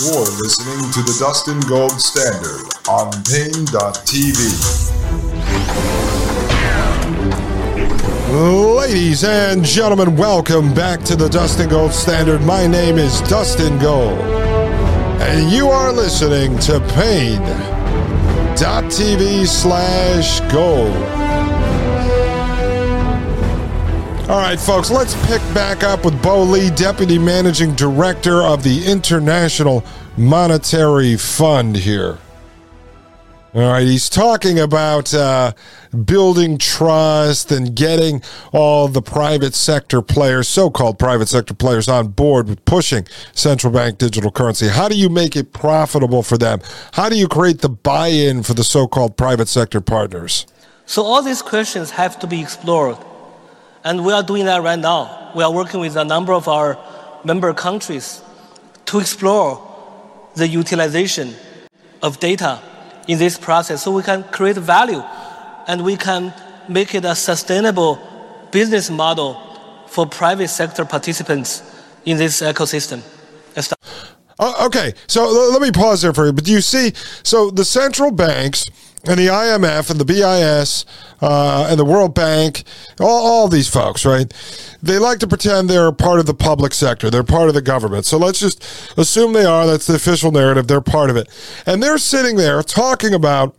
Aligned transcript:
You're 0.00 0.26
listening 0.42 0.90
to 0.90 1.02
the 1.02 1.16
Dustin 1.20 1.60
Gold 1.68 2.00
Standard 2.00 2.66
on 2.88 3.12
Paine.tv. 3.22 4.34
Ladies 8.76 9.22
and 9.22 9.64
gentlemen, 9.64 10.16
welcome 10.16 10.74
back 10.74 11.04
to 11.04 11.14
the 11.14 11.28
Dustin 11.28 11.68
Gold 11.68 11.92
Standard. 11.92 12.42
My 12.42 12.66
name 12.66 12.98
is 12.98 13.20
Dustin 13.20 13.78
Gold, 13.78 14.18
and 15.20 15.52
you 15.52 15.68
are 15.68 15.92
listening 15.92 16.58
to 16.58 16.80
Paine.tv 16.94 18.56
slash 19.46 20.40
gold. 20.52 21.23
All 24.26 24.40
right, 24.40 24.58
folks, 24.58 24.90
let's 24.90 25.14
pick 25.26 25.42
back 25.52 25.82
up 25.84 26.02
with 26.02 26.20
Bo 26.22 26.44
Li, 26.44 26.70
Deputy 26.70 27.18
Managing 27.18 27.74
Director 27.74 28.40
of 28.40 28.62
the 28.62 28.86
International 28.86 29.84
Monetary 30.16 31.18
Fund 31.18 31.76
here. 31.76 32.16
All 33.52 33.60
right, 33.60 33.86
he's 33.86 34.08
talking 34.08 34.58
about 34.58 35.12
uh, 35.12 35.52
building 36.06 36.56
trust 36.56 37.52
and 37.52 37.76
getting 37.76 38.22
all 38.50 38.88
the 38.88 39.02
private 39.02 39.54
sector 39.54 40.00
players, 40.00 40.48
so 40.48 40.70
called 40.70 40.98
private 40.98 41.28
sector 41.28 41.52
players, 41.52 41.86
on 41.86 42.08
board 42.08 42.48
with 42.48 42.64
pushing 42.64 43.06
central 43.34 43.74
bank 43.74 43.98
digital 43.98 44.30
currency. 44.30 44.68
How 44.68 44.88
do 44.88 44.96
you 44.96 45.10
make 45.10 45.36
it 45.36 45.52
profitable 45.52 46.22
for 46.22 46.38
them? 46.38 46.60
How 46.94 47.10
do 47.10 47.18
you 47.18 47.28
create 47.28 47.60
the 47.60 47.68
buy 47.68 48.08
in 48.08 48.42
for 48.42 48.54
the 48.54 48.64
so 48.64 48.88
called 48.88 49.18
private 49.18 49.48
sector 49.48 49.82
partners? 49.82 50.46
So, 50.86 51.02
all 51.02 51.20
these 51.20 51.42
questions 51.42 51.90
have 51.90 52.18
to 52.20 52.26
be 52.26 52.40
explored 52.40 52.96
and 53.84 54.04
we 54.04 54.12
are 54.12 54.22
doing 54.22 54.46
that 54.46 54.62
right 54.62 54.78
now. 54.78 55.30
We 55.34 55.42
are 55.44 55.52
working 55.52 55.80
with 55.80 55.96
a 55.96 56.04
number 56.04 56.32
of 56.32 56.48
our 56.48 56.78
member 57.24 57.52
countries 57.52 58.22
to 58.86 58.98
explore 58.98 59.60
the 60.34 60.48
utilization 60.48 61.34
of 62.02 62.18
data 62.18 62.60
in 63.06 63.18
this 63.18 63.38
process 63.38 63.82
so 63.84 63.92
we 63.92 64.02
can 64.02 64.24
create 64.24 64.56
value 64.56 65.02
and 65.68 65.84
we 65.84 65.96
can 65.96 66.32
make 66.68 66.94
it 66.94 67.04
a 67.04 67.14
sustainable 67.14 67.98
business 68.50 68.90
model 68.90 69.40
for 69.86 70.06
private 70.06 70.48
sector 70.48 70.84
participants 70.84 71.62
in 72.04 72.16
this 72.16 72.40
ecosystem. 72.40 73.02
Uh, 74.38 74.66
okay, 74.66 74.92
so 75.06 75.24
let 75.52 75.62
me 75.62 75.70
pause 75.70 76.02
there 76.02 76.12
for 76.12 76.26
you. 76.26 76.32
But 76.32 76.44
do 76.44 76.52
you 76.52 76.60
see? 76.60 76.92
So 77.22 77.50
the 77.50 77.64
central 77.64 78.10
banks 78.10 78.64
and 79.06 79.18
the 79.18 79.26
IMF 79.26 79.90
and 79.90 80.00
the 80.00 80.04
BIS 80.04 80.86
uh, 81.20 81.66
and 81.68 81.78
the 81.78 81.84
World 81.84 82.14
Bank, 82.14 82.64
all, 83.00 83.26
all 83.26 83.48
these 83.48 83.68
folks, 83.68 84.04
right? 84.04 84.32
They 84.82 84.98
like 84.98 85.18
to 85.20 85.26
pretend 85.26 85.68
they're 85.68 85.92
part 85.92 86.20
of 86.20 86.26
the 86.26 86.34
public 86.34 86.72
sector. 86.72 87.10
They're 87.10 87.22
part 87.22 87.48
of 87.48 87.54
the 87.54 87.62
government. 87.62 88.06
So 88.06 88.16
let's 88.16 88.40
just 88.40 88.62
assume 88.96 89.32
they 89.32 89.44
are. 89.44 89.66
That's 89.66 89.86
the 89.86 89.94
official 89.94 90.32
narrative. 90.32 90.68
They're 90.68 90.80
part 90.80 91.10
of 91.10 91.16
it. 91.16 91.28
And 91.66 91.82
they're 91.82 91.98
sitting 91.98 92.36
there 92.36 92.62
talking 92.62 93.14
about 93.14 93.56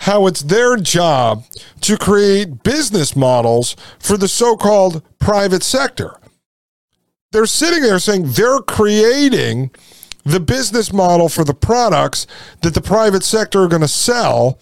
how 0.00 0.26
it's 0.26 0.42
their 0.42 0.76
job 0.76 1.44
to 1.82 1.96
create 1.96 2.62
business 2.62 3.16
models 3.16 3.76
for 3.98 4.16
the 4.16 4.28
so 4.28 4.56
called 4.56 5.02
private 5.18 5.62
sector. 5.62 6.18
They're 7.32 7.46
sitting 7.46 7.82
there 7.82 7.98
saying 7.98 8.32
they're 8.32 8.60
creating 8.60 9.70
the 10.26 10.40
business 10.40 10.92
model 10.92 11.28
for 11.28 11.44
the 11.44 11.54
products 11.54 12.26
that 12.62 12.74
the 12.74 12.80
private 12.80 13.22
sector 13.22 13.62
are 13.62 13.68
going 13.68 13.80
to 13.80 13.88
sell 13.88 14.58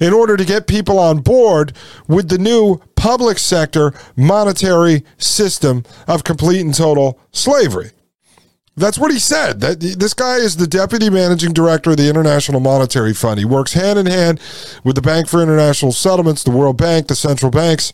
in 0.00 0.12
order 0.12 0.36
to 0.36 0.44
get 0.44 0.66
people 0.66 0.98
on 0.98 1.20
board 1.20 1.72
with 2.08 2.28
the 2.28 2.36
new 2.36 2.80
public 2.96 3.38
sector 3.38 3.94
monetary 4.16 5.04
system 5.16 5.84
of 6.08 6.24
complete 6.24 6.60
and 6.60 6.74
total 6.74 7.18
slavery. 7.30 7.92
That's 8.76 8.98
what 8.98 9.12
he 9.12 9.20
said. 9.20 9.60
That 9.60 9.78
this 9.78 10.14
guy 10.14 10.38
is 10.38 10.56
the 10.56 10.66
deputy 10.66 11.08
managing 11.08 11.52
director 11.52 11.92
of 11.92 11.96
the 11.96 12.08
International 12.08 12.58
Monetary 12.58 13.14
Fund. 13.14 13.38
He 13.38 13.44
works 13.44 13.74
hand 13.74 14.00
in 14.00 14.06
hand 14.06 14.40
with 14.82 14.96
the 14.96 15.02
Bank 15.02 15.28
for 15.28 15.40
International 15.40 15.92
Settlements, 15.92 16.42
the 16.42 16.50
World 16.50 16.76
Bank, 16.76 17.06
the 17.06 17.14
central 17.14 17.52
banks, 17.52 17.92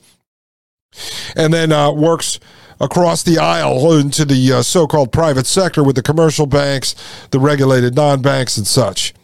and 1.37 1.53
then 1.53 1.71
uh, 1.71 1.93
works 1.93 2.41
across 2.81 3.23
the 3.23 3.39
aisle 3.39 3.93
into 3.93 4.25
the 4.25 4.53
uh, 4.53 4.63
so 4.63 4.87
called 4.87 5.13
private 5.13 5.47
sector 5.47 5.85
with 5.85 5.97
the 5.97 6.03
commercial 6.03 6.47
banks, 6.47 6.95
the 7.31 7.39
regulated 7.39 7.95
non 7.95 8.23
banks, 8.23 8.57
and 8.57 8.67
such. 8.67 9.15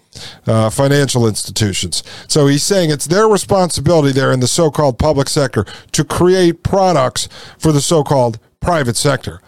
Uh, 0.46 0.70
financial 0.70 1.28
institutions. 1.28 2.02
So 2.26 2.46
he's 2.46 2.62
saying 2.62 2.88
it's 2.88 3.06
their 3.06 3.28
responsibility 3.28 4.12
there 4.12 4.32
in 4.32 4.40
the 4.40 4.46
so 4.46 4.70
called 4.70 4.98
public 4.98 5.28
sector 5.28 5.66
to 5.92 6.04
create 6.04 6.62
products 6.62 7.28
for 7.58 7.70
the 7.70 7.82
so 7.82 8.02
called 8.02 8.38
private 8.60 8.96
sector. 8.96 9.42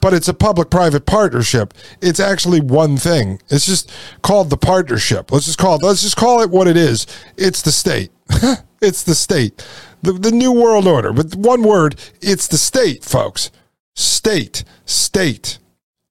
But 0.00 0.14
it's 0.14 0.28
a 0.28 0.34
public 0.34 0.70
private 0.70 1.06
partnership. 1.06 1.74
It's 2.00 2.20
actually 2.20 2.60
one 2.60 2.96
thing. 2.96 3.40
It's 3.48 3.66
just 3.66 3.90
called 4.22 4.50
the 4.50 4.56
partnership. 4.56 5.32
Let's 5.32 5.46
just 5.46 5.58
call 5.58 5.74
it, 5.74 5.82
let's 5.82 6.02
just 6.02 6.16
call 6.16 6.40
it 6.40 6.50
what 6.50 6.68
it 6.68 6.76
is. 6.76 7.08
It's 7.36 7.62
the 7.62 7.72
state. 7.72 8.12
it's 8.80 9.02
the 9.02 9.14
state 9.14 9.64
the, 10.02 10.12
the 10.12 10.30
New 10.30 10.52
World 10.52 10.86
Order. 10.86 11.12
But 11.12 11.34
one 11.34 11.62
word, 11.62 11.96
it's 12.20 12.48
the 12.48 12.58
state, 12.58 13.04
folks. 13.04 13.50
State, 13.94 14.64
state. 14.84 15.58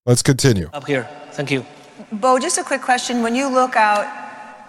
Let's 0.06 0.24
continue. 0.24 0.70
Up 0.74 0.88
here. 0.88 1.08
Thank 1.32 1.52
you. 1.52 1.66
Bo, 2.12 2.40
just 2.40 2.58
a 2.58 2.64
quick 2.64 2.82
question. 2.82 3.22
When 3.22 3.36
you 3.36 3.48
look 3.48 3.76
out 3.76 4.06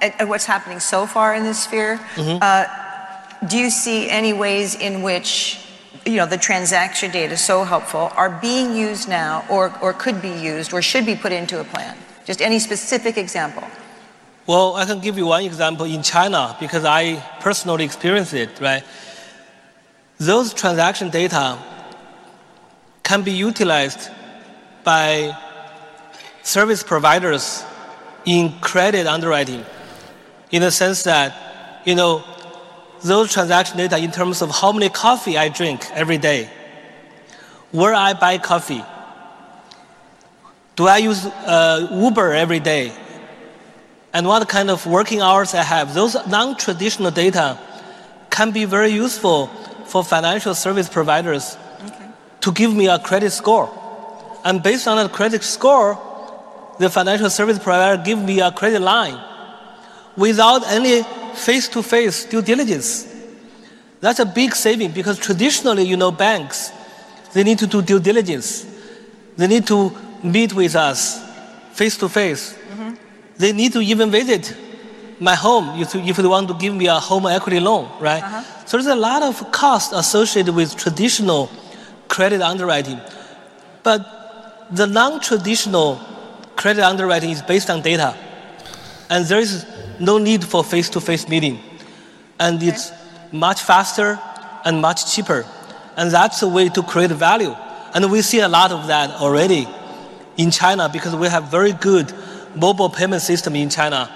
at, 0.00 0.20
at 0.20 0.28
what's 0.28 0.44
happening 0.44 0.80
so 0.80 1.06
far 1.06 1.34
in 1.34 1.44
this 1.44 1.64
sphere, 1.64 1.98
mm-hmm. 2.14 2.38
uh, 2.42 3.48
do 3.48 3.58
you 3.58 3.70
see 3.70 4.10
any 4.10 4.32
ways 4.32 4.74
in 4.74 5.02
which 5.02 5.58
you 6.04 6.16
know 6.16 6.26
the 6.26 6.38
transaction 6.38 7.10
data 7.12 7.36
so 7.36 7.62
helpful 7.62 8.10
are 8.16 8.30
being 8.40 8.74
used 8.74 9.08
now 9.08 9.44
or, 9.48 9.72
or 9.80 9.92
could 9.92 10.20
be 10.20 10.30
used 10.30 10.72
or 10.72 10.82
should 10.82 11.06
be 11.06 11.14
put 11.14 11.30
into 11.30 11.60
a 11.60 11.64
plan 11.64 11.96
just 12.24 12.42
any 12.42 12.58
specific 12.58 13.16
example 13.16 13.62
well 14.46 14.76
i 14.76 14.84
can 14.84 15.00
give 15.00 15.16
you 15.16 15.26
one 15.26 15.44
example 15.44 15.86
in 15.86 16.02
china 16.02 16.56
because 16.60 16.84
i 16.84 17.16
personally 17.40 17.84
experienced 17.84 18.34
it 18.34 18.50
right? 18.60 18.84
Those 20.22 20.54
transaction 20.54 21.10
data 21.10 21.58
can 23.02 23.22
be 23.22 23.32
utilized 23.32 24.08
by 24.84 25.36
service 26.44 26.84
providers 26.84 27.64
in 28.24 28.52
credit 28.60 29.08
underwriting 29.08 29.64
in 30.52 30.62
the 30.62 30.70
sense 30.70 31.02
that, 31.02 31.82
you 31.84 31.96
know, 31.96 32.22
those 33.02 33.32
transaction 33.32 33.78
data 33.78 33.98
in 33.98 34.12
terms 34.12 34.42
of 34.42 34.50
how 34.50 34.70
many 34.70 34.88
coffee 34.88 35.36
I 35.36 35.48
drink 35.48 35.90
every 35.90 36.18
day, 36.18 36.48
where 37.72 37.92
I 37.92 38.12
buy 38.12 38.38
coffee, 38.38 38.84
do 40.76 40.86
I 40.86 40.98
use 40.98 41.26
uh, 41.26 41.88
Uber 41.90 42.32
every 42.32 42.60
day, 42.60 42.92
and 44.12 44.26
what 44.26 44.48
kind 44.48 44.70
of 44.70 44.86
working 44.86 45.20
hours 45.20 45.54
I 45.54 45.62
have. 45.62 45.94
Those 45.94 46.16
non-traditional 46.26 47.10
data 47.10 47.58
can 48.30 48.50
be 48.50 48.64
very 48.64 48.90
useful 48.90 49.46
for 49.86 50.04
financial 50.04 50.54
service 50.54 50.88
providers 50.88 51.56
okay. 51.84 52.08
to 52.40 52.52
give 52.52 52.74
me 52.74 52.88
a 52.88 52.98
credit 52.98 53.30
score. 53.30 53.70
And 54.44 54.62
based 54.62 54.88
on 54.88 54.96
that 54.96 55.12
credit 55.12 55.42
score, 55.42 55.98
the 56.78 56.90
financial 56.90 57.30
service 57.30 57.58
provider 57.58 58.02
give 58.02 58.18
me 58.18 58.40
a 58.40 58.50
credit 58.50 58.80
line 58.80 59.18
without 60.16 60.66
any 60.66 61.02
face-to-face 61.34 62.26
due 62.26 62.42
diligence. 62.42 63.08
That's 64.00 64.18
a 64.18 64.26
big 64.26 64.54
saving 64.54 64.92
because 64.92 65.18
traditionally, 65.18 65.84
you 65.84 65.96
know, 65.96 66.10
banks, 66.10 66.72
they 67.32 67.44
need 67.44 67.58
to 67.60 67.66
do 67.66 67.82
due 67.82 68.00
diligence. 68.00 68.66
They 69.36 69.46
need 69.46 69.66
to 69.68 69.96
meet 70.22 70.52
with 70.52 70.74
us 70.74 71.22
face 71.72 71.96
to 71.98 72.08
face. 72.08 72.58
They 73.38 73.52
need 73.52 73.72
to 73.72 73.80
even 73.80 74.10
visit 74.10 74.54
my 75.18 75.34
home 75.34 75.80
if, 75.80 75.94
if 75.94 76.16
they 76.16 76.26
want 76.26 76.48
to 76.48 76.54
give 76.54 76.74
me 76.74 76.86
a 76.86 76.94
home 76.94 77.26
equity 77.26 77.60
loan, 77.60 77.90
right? 78.00 78.22
Uh-huh. 78.22 78.66
So 78.66 78.76
there's 78.76 78.86
a 78.86 78.94
lot 78.94 79.22
of 79.22 79.52
cost 79.52 79.92
associated 79.92 80.54
with 80.54 80.76
traditional 80.76 81.50
credit 82.08 82.42
underwriting. 82.42 83.00
But 83.82 84.68
the 84.70 84.86
non-traditional 84.86 86.00
credit 86.56 86.82
underwriting 86.82 87.30
is 87.30 87.42
based 87.42 87.70
on 87.70 87.82
data. 87.82 88.16
And 89.10 89.26
there 89.26 89.40
is 89.40 89.66
no 90.00 90.18
need 90.18 90.44
for 90.44 90.64
face-to-face 90.64 91.28
meeting. 91.28 91.60
And 92.38 92.56
okay. 92.56 92.68
it's 92.68 92.92
much 93.30 93.60
faster 93.60 94.18
and 94.64 94.80
much 94.80 95.14
cheaper. 95.14 95.46
And 95.96 96.10
that's 96.10 96.42
a 96.42 96.48
way 96.48 96.68
to 96.70 96.82
create 96.82 97.10
value. 97.10 97.54
And 97.94 98.10
we 98.10 98.22
see 98.22 98.40
a 98.40 98.48
lot 98.48 98.72
of 98.72 98.86
that 98.86 99.10
already 99.20 99.68
in 100.36 100.50
China 100.50 100.88
because 100.88 101.14
we 101.14 101.28
have 101.28 101.50
very 101.50 101.72
good 101.72 102.12
mobile 102.54 102.88
payment 102.90 103.22
system 103.22 103.56
in 103.56 103.68
China 103.70 104.10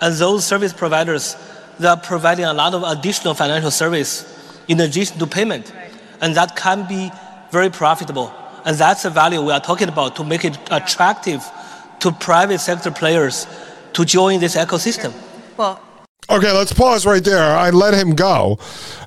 and 0.00 0.14
those 0.14 0.44
service 0.44 0.72
providers, 0.72 1.36
they 1.78 1.86
are 1.86 1.96
providing 1.96 2.44
a 2.44 2.52
lot 2.52 2.74
of 2.74 2.82
additional 2.82 3.34
financial 3.34 3.70
service 3.70 4.26
in 4.68 4.80
addition 4.80 5.18
to 5.18 5.26
payment. 5.26 5.72
And 6.20 6.34
that 6.34 6.56
can 6.56 6.86
be 6.88 7.10
very 7.50 7.70
profitable. 7.70 8.32
And 8.64 8.76
that's 8.76 9.04
the 9.04 9.10
value 9.10 9.40
we 9.42 9.52
are 9.52 9.60
talking 9.60 9.88
about 9.88 10.16
to 10.16 10.24
make 10.24 10.44
it 10.44 10.58
attractive 10.70 11.48
to 12.00 12.12
private 12.12 12.58
sector 12.58 12.90
players 12.90 13.46
to 13.92 14.04
join 14.04 14.40
this 14.40 14.56
ecosystem. 14.56 15.12
Well, 15.56 15.80
Okay, 16.30 16.52
let's 16.52 16.72
pause 16.72 17.04
right 17.04 17.22
there. 17.22 17.42
I 17.42 17.70
let 17.70 17.94
him 17.94 18.14
go 18.14 18.58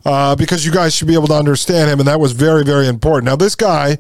uh, 0.06 0.36
because 0.36 0.66
you 0.66 0.72
guys 0.72 0.94
should 0.94 1.08
be 1.08 1.14
able 1.14 1.28
to 1.28 1.34
understand 1.34 1.90
him, 1.90 2.00
and 2.00 2.08
that 2.08 2.20
was 2.20 2.34
very, 2.34 2.64
very 2.64 2.88
important. 2.88 3.26
Now, 3.26 3.38
this 3.38 3.56
guy 3.56 3.98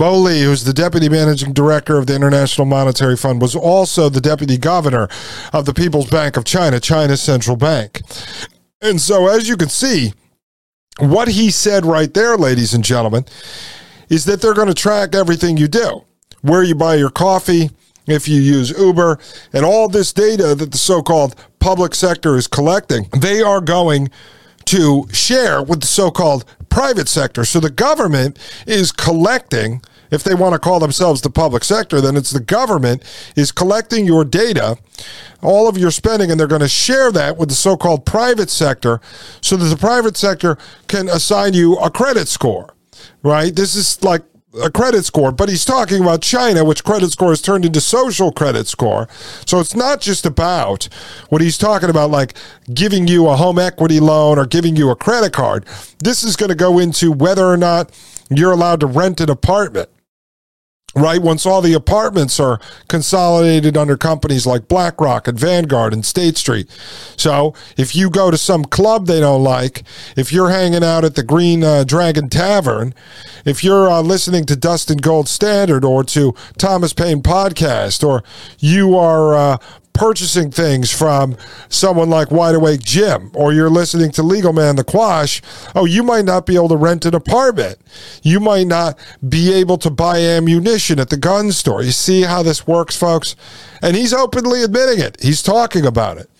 Bo 0.00 0.16
Li, 0.16 0.44
who's 0.44 0.64
the 0.64 0.72
deputy 0.72 1.10
managing 1.10 1.52
director 1.52 1.98
of 1.98 2.06
the 2.06 2.14
International 2.14 2.64
Monetary 2.64 3.18
Fund, 3.18 3.42
was 3.42 3.54
also 3.54 4.08
the 4.08 4.18
deputy 4.18 4.56
governor 4.56 5.10
of 5.52 5.66
the 5.66 5.74
People's 5.74 6.08
Bank 6.08 6.38
of 6.38 6.44
China, 6.46 6.80
China's 6.80 7.20
central 7.20 7.54
bank. 7.54 8.00
And 8.80 8.98
so, 8.98 9.28
as 9.28 9.46
you 9.46 9.58
can 9.58 9.68
see, 9.68 10.14
what 11.00 11.28
he 11.28 11.50
said 11.50 11.84
right 11.84 12.14
there, 12.14 12.38
ladies 12.38 12.72
and 12.72 12.82
gentlemen, 12.82 13.26
is 14.08 14.24
that 14.24 14.40
they're 14.40 14.54
going 14.54 14.68
to 14.68 14.74
track 14.74 15.14
everything 15.14 15.58
you 15.58 15.68
do, 15.68 16.02
where 16.40 16.62
you 16.62 16.74
buy 16.74 16.94
your 16.94 17.10
coffee, 17.10 17.68
if 18.06 18.26
you 18.26 18.40
use 18.40 18.70
Uber, 18.70 19.18
and 19.52 19.66
all 19.66 19.86
this 19.86 20.14
data 20.14 20.54
that 20.54 20.72
the 20.72 20.78
so 20.78 21.02
called 21.02 21.34
public 21.58 21.94
sector 21.94 22.36
is 22.36 22.46
collecting, 22.46 23.06
they 23.18 23.42
are 23.42 23.60
going 23.60 24.08
to 24.64 25.06
share 25.12 25.62
with 25.62 25.82
the 25.82 25.86
so 25.86 26.10
called 26.10 26.46
private 26.70 27.08
sector. 27.08 27.44
So 27.44 27.60
the 27.60 27.68
government 27.68 28.38
is 28.66 28.92
collecting, 28.92 29.82
if 30.10 30.22
they 30.24 30.34
want 30.34 30.52
to 30.54 30.58
call 30.58 30.80
themselves 30.80 31.20
the 31.20 31.30
public 31.30 31.64
sector, 31.64 32.00
then 32.00 32.16
it's 32.16 32.30
the 32.30 32.40
government 32.40 33.04
is 33.36 33.52
collecting 33.52 34.06
your 34.06 34.24
data, 34.24 34.76
all 35.42 35.68
of 35.68 35.78
your 35.78 35.90
spending, 35.90 36.30
and 36.30 36.38
they're 36.38 36.46
going 36.46 36.60
to 36.60 36.68
share 36.68 37.12
that 37.12 37.36
with 37.36 37.48
the 37.48 37.54
so 37.54 37.76
called 37.76 38.04
private 38.04 38.50
sector 38.50 39.00
so 39.40 39.56
that 39.56 39.66
the 39.66 39.76
private 39.76 40.16
sector 40.16 40.58
can 40.88 41.08
assign 41.08 41.54
you 41.54 41.76
a 41.76 41.90
credit 41.90 42.28
score, 42.28 42.74
right? 43.22 43.54
This 43.54 43.74
is 43.74 44.02
like 44.02 44.22
a 44.60 44.70
credit 44.70 45.04
score, 45.04 45.30
but 45.30 45.48
he's 45.48 45.64
talking 45.64 46.02
about 46.02 46.22
China, 46.22 46.64
which 46.64 46.82
credit 46.82 47.12
score 47.12 47.28
has 47.28 47.40
turned 47.40 47.64
into 47.64 47.80
social 47.80 48.32
credit 48.32 48.66
score. 48.66 49.08
So 49.46 49.60
it's 49.60 49.76
not 49.76 50.00
just 50.00 50.26
about 50.26 50.88
what 51.28 51.40
he's 51.40 51.56
talking 51.56 51.88
about, 51.88 52.10
like 52.10 52.34
giving 52.72 53.06
you 53.06 53.28
a 53.28 53.36
home 53.36 53.58
equity 53.58 54.00
loan 54.00 54.38
or 54.38 54.46
giving 54.46 54.74
you 54.74 54.90
a 54.90 54.96
credit 54.96 55.32
card. 55.32 55.66
This 56.00 56.24
is 56.24 56.34
going 56.34 56.48
to 56.48 56.56
go 56.56 56.78
into 56.78 57.12
whether 57.12 57.46
or 57.46 57.56
not 57.56 57.92
you're 58.28 58.52
allowed 58.52 58.80
to 58.80 58.86
rent 58.86 59.20
an 59.20 59.30
apartment 59.30 59.88
right? 60.94 61.22
Once 61.22 61.46
all 61.46 61.62
the 61.62 61.72
apartments 61.72 62.40
are 62.40 62.60
consolidated 62.88 63.76
under 63.76 63.96
companies 63.96 64.46
like 64.46 64.68
BlackRock 64.68 65.28
and 65.28 65.38
Vanguard 65.38 65.92
and 65.92 66.04
State 66.04 66.36
Street. 66.36 66.68
So 67.16 67.54
if 67.76 67.94
you 67.94 68.10
go 68.10 68.30
to 68.30 68.36
some 68.36 68.64
club 68.64 69.06
they 69.06 69.20
don't 69.20 69.42
like, 69.42 69.84
if 70.16 70.32
you're 70.32 70.50
hanging 70.50 70.82
out 70.82 71.04
at 71.04 71.14
the 71.14 71.22
Green 71.22 71.62
uh, 71.62 71.84
Dragon 71.84 72.28
Tavern, 72.28 72.94
if 73.44 73.62
you're 73.62 73.88
uh, 73.88 74.02
listening 74.02 74.44
to 74.46 74.56
Dustin 74.56 74.98
Gold 74.98 75.28
Standard 75.28 75.84
or 75.84 76.02
to 76.04 76.34
Thomas 76.58 76.92
Paine 76.92 77.22
Podcast, 77.22 78.06
or 78.06 78.24
you 78.58 78.96
are 78.96 79.34
uh, 79.34 79.58
purchasing 80.00 80.50
things 80.50 80.90
from 80.90 81.36
someone 81.68 82.08
like 82.08 82.30
Wide 82.30 82.54
Awake 82.54 82.82
Jim, 82.82 83.30
or 83.34 83.52
you're 83.52 83.68
listening 83.68 84.10
to 84.12 84.22
Legal 84.22 84.54
Man 84.54 84.76
the 84.76 84.82
Quash, 84.82 85.42
oh, 85.74 85.84
you 85.84 86.02
might 86.02 86.24
not 86.24 86.46
be 86.46 86.54
able 86.54 86.70
to 86.70 86.76
rent 86.76 87.04
an 87.04 87.14
apartment. 87.14 87.78
You 88.22 88.40
might 88.40 88.66
not 88.66 88.98
be 89.28 89.52
able 89.52 89.76
to 89.76 89.90
buy 89.90 90.20
ammunition 90.20 90.98
at 91.00 91.10
the 91.10 91.18
gun 91.18 91.52
store. 91.52 91.82
You 91.82 91.90
see 91.90 92.22
how 92.22 92.42
this 92.42 92.66
works, 92.66 92.96
folks? 92.96 93.36
And 93.82 93.94
he's 93.94 94.14
openly 94.14 94.62
admitting 94.62 95.04
it. 95.04 95.18
He's 95.20 95.42
talking 95.42 95.84
about 95.84 96.16
it. 96.16 96.30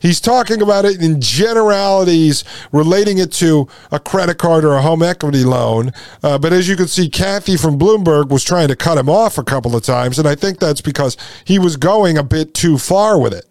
He's 0.00 0.20
talking 0.20 0.62
about 0.62 0.84
it 0.84 1.02
in 1.02 1.20
generalities, 1.20 2.44
relating 2.72 3.18
it 3.18 3.32
to 3.32 3.68
a 3.90 3.98
credit 3.98 4.38
card 4.38 4.64
or 4.64 4.74
a 4.74 4.82
home 4.82 5.02
equity 5.02 5.44
loan. 5.44 5.92
Uh, 6.22 6.38
but 6.38 6.52
as 6.52 6.68
you 6.68 6.76
can 6.76 6.88
see, 6.88 7.08
Kathy 7.08 7.56
from 7.56 7.78
Bloomberg 7.78 8.28
was 8.28 8.44
trying 8.44 8.68
to 8.68 8.76
cut 8.76 8.98
him 8.98 9.08
off 9.08 9.38
a 9.38 9.44
couple 9.44 9.74
of 9.74 9.82
times. 9.82 10.18
And 10.18 10.28
I 10.28 10.34
think 10.34 10.58
that's 10.58 10.80
because 10.80 11.16
he 11.44 11.58
was 11.58 11.76
going 11.76 12.16
a 12.16 12.22
bit 12.22 12.54
too 12.54 12.78
far 12.78 13.20
with 13.20 13.32
it 13.32 13.44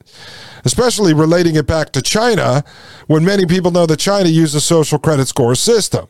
especially 0.66 1.14
relating 1.14 1.56
it 1.56 1.66
back 1.66 1.92
to 1.94 2.02
China, 2.02 2.62
when 3.08 3.24
many 3.24 3.46
people 3.46 3.72
know 3.72 3.86
that 3.86 4.00
China 4.00 4.28
uses 4.28 4.56
a 4.56 4.62
social 4.62 5.00
credit 5.00 5.26
score 5.26 5.56
system. 5.56 6.08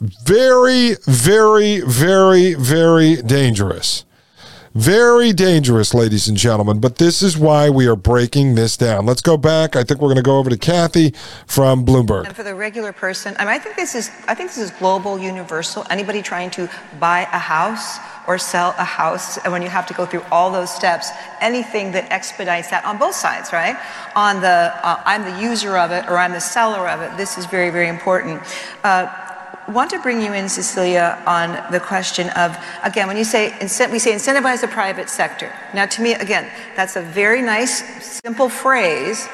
Very, 0.00 0.94
very, 1.06 1.80
very, 1.80 2.54
very 2.54 3.16
dangerous. 3.22 4.04
Very 4.74 5.32
dangerous, 5.32 5.94
ladies 5.94 6.28
and 6.28 6.36
gentlemen, 6.36 6.78
but 6.78 6.96
this 6.96 7.22
is 7.22 7.38
why 7.38 7.70
we 7.70 7.86
are 7.86 7.96
breaking 7.96 8.54
this 8.54 8.76
down. 8.76 9.06
Let's 9.06 9.22
go 9.22 9.38
back. 9.38 9.74
I 9.74 9.82
think 9.82 10.00
we're 10.00 10.08
going 10.08 10.16
to 10.16 10.22
go 10.22 10.38
over 10.38 10.50
to 10.50 10.58
Kathy 10.58 11.14
from 11.46 11.86
Bloomberg. 11.86 12.26
And 12.26 12.36
for 12.36 12.42
the 12.42 12.54
regular 12.54 12.92
person, 12.92 13.34
I, 13.38 13.44
mean, 13.44 13.54
I 13.54 13.58
think 13.58 13.76
this 13.76 13.94
is 13.94 14.10
I 14.26 14.34
think 14.34 14.50
this 14.50 14.58
is 14.58 14.70
global, 14.72 15.18
universal. 15.18 15.86
Anybody 15.88 16.20
trying 16.20 16.50
to 16.50 16.70
buy 17.00 17.20
a 17.20 17.38
house 17.38 17.98
or 18.26 18.36
sell 18.36 18.74
a 18.78 18.84
house, 18.84 19.38
and 19.38 19.52
when 19.52 19.62
you 19.62 19.68
have 19.70 19.86
to 19.86 19.94
go 19.94 20.04
through 20.04 20.22
all 20.30 20.50
those 20.50 20.70
steps, 20.70 21.10
anything 21.40 21.92
that 21.92 22.12
expedites 22.12 22.68
that 22.68 22.84
on 22.84 22.98
both 22.98 23.14
sides, 23.14 23.54
right? 23.54 23.76
On 24.14 24.42
the 24.42 24.72
uh, 24.86 25.02
I'm 25.06 25.22
the 25.22 25.40
user 25.42 25.78
of 25.78 25.92
it 25.92 26.06
or 26.08 26.18
I'm 26.18 26.32
the 26.32 26.40
seller 26.40 26.88
of 26.88 27.00
it. 27.00 27.16
This 27.16 27.38
is 27.38 27.46
very 27.46 27.70
very 27.70 27.88
important. 27.88 28.42
Uh, 28.84 29.27
want 29.68 29.90
to 29.90 29.98
bring 30.00 30.20
you 30.20 30.32
in, 30.32 30.48
Cecilia, 30.48 31.22
on 31.26 31.52
the 31.70 31.80
question 31.80 32.30
of, 32.30 32.56
again, 32.82 33.06
when 33.06 33.16
you 33.16 33.24
say, 33.24 33.52
we 33.60 33.98
say 33.98 34.12
incentivize 34.12 34.60
the 34.60 34.68
private 34.68 35.08
sector. 35.08 35.52
Now, 35.74 35.86
to 35.86 36.02
me, 36.02 36.14
again, 36.14 36.50
that's 36.74 36.96
a 36.96 37.02
very 37.02 37.42
nice, 37.42 38.04
simple 38.22 38.48
phrase, 38.48 39.28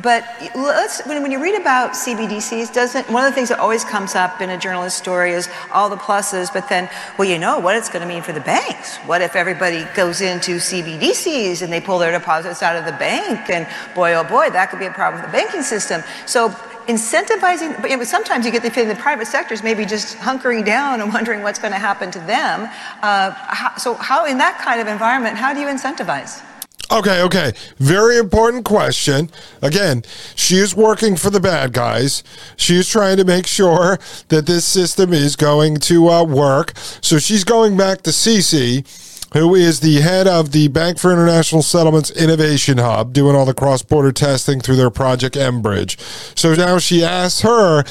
but 0.00 0.24
let's, 0.54 1.04
when, 1.06 1.20
when 1.22 1.32
you 1.32 1.42
read 1.42 1.60
about 1.60 1.90
CBDCs, 1.90 2.72
doesn't, 2.72 3.10
one 3.10 3.24
of 3.24 3.32
the 3.32 3.34
things 3.34 3.48
that 3.48 3.58
always 3.58 3.84
comes 3.84 4.14
up 4.14 4.40
in 4.40 4.50
a 4.50 4.56
journalist 4.56 4.96
story 4.96 5.32
is 5.32 5.48
all 5.72 5.88
the 5.88 5.96
pluses, 5.96 6.52
but 6.52 6.68
then, 6.68 6.88
well, 7.18 7.28
you 7.28 7.36
know 7.36 7.58
what 7.58 7.74
it's 7.74 7.88
going 7.88 8.02
to 8.02 8.08
mean 8.08 8.22
for 8.22 8.32
the 8.32 8.40
banks. 8.40 8.96
What 8.98 9.22
if 9.22 9.34
everybody 9.34 9.84
goes 9.96 10.20
into 10.20 10.58
CBDCs 10.58 11.62
and 11.62 11.72
they 11.72 11.80
pull 11.80 11.98
their 11.98 12.12
deposits 12.12 12.62
out 12.62 12.76
of 12.76 12.84
the 12.84 12.92
bank? 12.92 13.50
And 13.50 13.66
boy, 13.96 14.14
oh 14.14 14.22
boy, 14.22 14.50
that 14.50 14.70
could 14.70 14.78
be 14.78 14.86
a 14.86 14.92
problem 14.92 15.20
with 15.20 15.32
the 15.32 15.36
banking 15.36 15.62
system. 15.62 16.02
So 16.26 16.54
incentivizing, 16.88 17.80
but 17.82 18.06
sometimes 18.06 18.46
you 18.46 18.50
get 18.50 18.62
the 18.62 18.70
feeling 18.70 18.88
the 18.88 18.94
private 18.96 19.26
sector 19.26 19.52
is 19.52 19.62
maybe 19.62 19.84
just 19.84 20.16
hunkering 20.16 20.64
down 20.64 21.00
and 21.02 21.12
wondering 21.12 21.42
what's 21.42 21.58
going 21.58 21.72
to 21.72 21.78
happen 21.78 22.10
to 22.10 22.18
them. 22.20 22.62
Uh, 23.02 23.30
how, 23.30 23.76
so, 23.76 23.94
how 23.94 24.24
in 24.24 24.38
that 24.38 24.58
kind 24.58 24.80
of 24.80 24.88
environment, 24.88 25.36
how 25.36 25.52
do 25.52 25.60
you 25.60 25.66
incentivize? 25.66 26.42
Okay, 26.90 27.20
okay. 27.20 27.52
Very 27.76 28.16
important 28.16 28.64
question. 28.64 29.28
Again, 29.60 30.04
she 30.34 30.56
is 30.56 30.74
working 30.74 31.16
for 31.16 31.28
the 31.28 31.38
bad 31.38 31.74
guys. 31.74 32.24
She 32.56 32.76
is 32.76 32.88
trying 32.88 33.18
to 33.18 33.24
make 33.24 33.46
sure 33.46 33.98
that 34.28 34.46
this 34.46 34.64
system 34.64 35.12
is 35.12 35.36
going 35.36 35.76
to 35.80 36.08
uh, 36.08 36.24
work. 36.24 36.72
So 37.02 37.18
she's 37.18 37.44
going 37.44 37.76
back 37.76 38.00
to 38.02 38.10
CC 38.10 38.86
who 39.32 39.54
is 39.54 39.80
the 39.80 40.00
head 40.00 40.26
of 40.26 40.52
the 40.52 40.68
Bank 40.68 40.98
for 40.98 41.12
International 41.12 41.62
Settlements 41.62 42.10
Innovation 42.10 42.78
Hub, 42.78 43.12
doing 43.12 43.36
all 43.36 43.44
the 43.44 43.54
cross 43.54 43.82
border 43.82 44.12
testing 44.12 44.60
through 44.60 44.76
their 44.76 44.90
Project 44.90 45.34
mBridge. 45.34 45.98
So 46.38 46.54
now 46.54 46.78
she 46.78 47.04
asks 47.04 47.42
her, 47.42 47.84